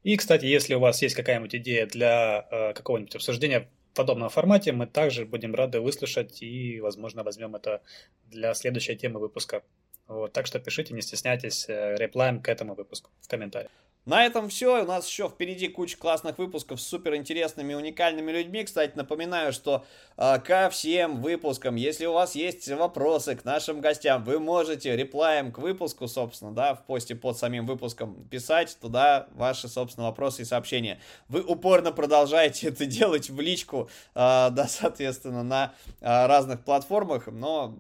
И, 0.04 0.18
кстати, 0.18 0.46
если 0.46 0.74
у 0.74 0.80
вас 0.80 1.02
есть 1.02 1.16
какая-нибудь 1.16 1.56
идея 1.56 1.86
для 1.86 2.46
э, 2.52 2.74
какого-нибудь 2.74 3.16
обсуждения 3.16 3.70
подобном 3.94 4.30
формате, 4.30 4.72
мы 4.72 4.88
также 4.88 5.26
будем 5.26 5.56
рады 5.56 5.80
выслушать 5.80 6.42
и, 6.42 6.82
возможно, 6.82 7.24
возьмем 7.24 7.56
это 7.56 7.82
для 8.30 8.54
следующей 8.54 8.96
темы 8.96 9.20
выпуска. 9.20 9.64
Вот, 10.08 10.34
так 10.34 10.48
что 10.48 10.60
пишите, 10.60 10.94
не 10.94 11.02
стесняйтесь, 11.02 11.66
э, 11.70 11.96
реплаем 11.98 12.42
к 12.42 12.50
этому 12.50 12.76
выпуску 12.76 13.10
в 13.22 13.28
комментариях. 13.28 13.72
На 14.06 14.26
этом 14.26 14.50
все. 14.50 14.84
У 14.84 14.86
нас 14.86 15.08
еще 15.08 15.30
впереди 15.30 15.70
куча 15.70 15.98
классных 15.98 16.38
выпусков 16.38 16.82
с 16.82 16.86
супер 16.86 17.16
интересными, 17.16 17.74
уникальными 17.74 18.34
людьми. 18.34 18.66
Кстати, 18.66 18.92
напоминаю, 18.96 19.54
что 19.54 19.86
э, 20.18 20.40
ко 20.40 20.70
всем 20.70 21.22
выпускам, 21.22 21.76
если 21.76 22.06
у 22.06 22.12
вас 22.12 22.36
есть 22.36 22.68
вопросы 22.70 23.36
к 23.38 23.46
нашим 23.46 23.80
гостям, 23.80 24.26
вы 24.26 24.40
можете 24.40 24.94
реплаем 24.98 25.54
к 25.54 25.60
выпуску, 25.60 26.10
собственно, 26.10 26.52
да, 26.52 26.76
в 26.76 26.86
посте 26.86 27.16
под 27.16 27.38
самим 27.38 27.66
выпуском 27.66 28.28
писать 28.28 28.78
туда 28.82 29.28
ваши, 29.36 29.70
собственно, 29.70 30.08
вопросы 30.08 30.42
и 30.42 30.46
сообщения. 30.46 31.00
Вы 31.30 31.42
упорно 31.42 31.94
продолжаете 31.94 32.68
это 32.68 32.86
делать 32.86 33.30
в 33.30 33.40
личку, 33.40 33.90
э, 34.16 34.50
да, 34.52 34.68
соответственно, 34.68 35.44
на 35.44 35.74
э, 36.02 36.26
разных 36.28 36.66
платформах, 36.66 37.28
но 37.28 37.74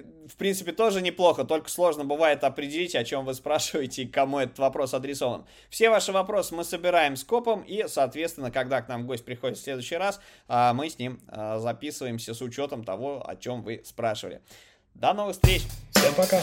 в 0.00 0.36
принципе, 0.36 0.72
тоже 0.72 1.02
неплохо, 1.02 1.44
только 1.44 1.70
сложно 1.70 2.04
бывает 2.04 2.44
определить, 2.44 2.94
о 2.94 3.04
чем 3.04 3.24
вы 3.24 3.34
спрашиваете 3.34 4.02
и 4.02 4.08
кому 4.08 4.38
этот 4.38 4.58
вопрос 4.58 4.94
адресован. 4.94 5.44
Все 5.68 5.90
ваши 5.90 6.12
вопросы 6.12 6.54
мы 6.54 6.64
собираем 6.64 7.16
скопом, 7.16 7.62
и, 7.62 7.84
соответственно, 7.88 8.50
когда 8.50 8.80
к 8.82 8.88
нам 8.88 9.06
гость 9.06 9.24
приходит 9.24 9.58
в 9.58 9.62
следующий 9.62 9.96
раз, 9.96 10.20
а, 10.48 10.72
мы 10.72 10.88
с 10.88 10.98
ним 10.98 11.20
а, 11.28 11.58
записываемся 11.58 12.34
с 12.34 12.40
учетом 12.40 12.84
того, 12.84 13.22
о 13.26 13.36
чем 13.36 13.62
вы 13.62 13.82
спрашивали. 13.84 14.40
До 14.94 15.12
новых 15.12 15.34
встреч! 15.34 15.62
Всем 15.90 16.14
пока! 16.14 16.42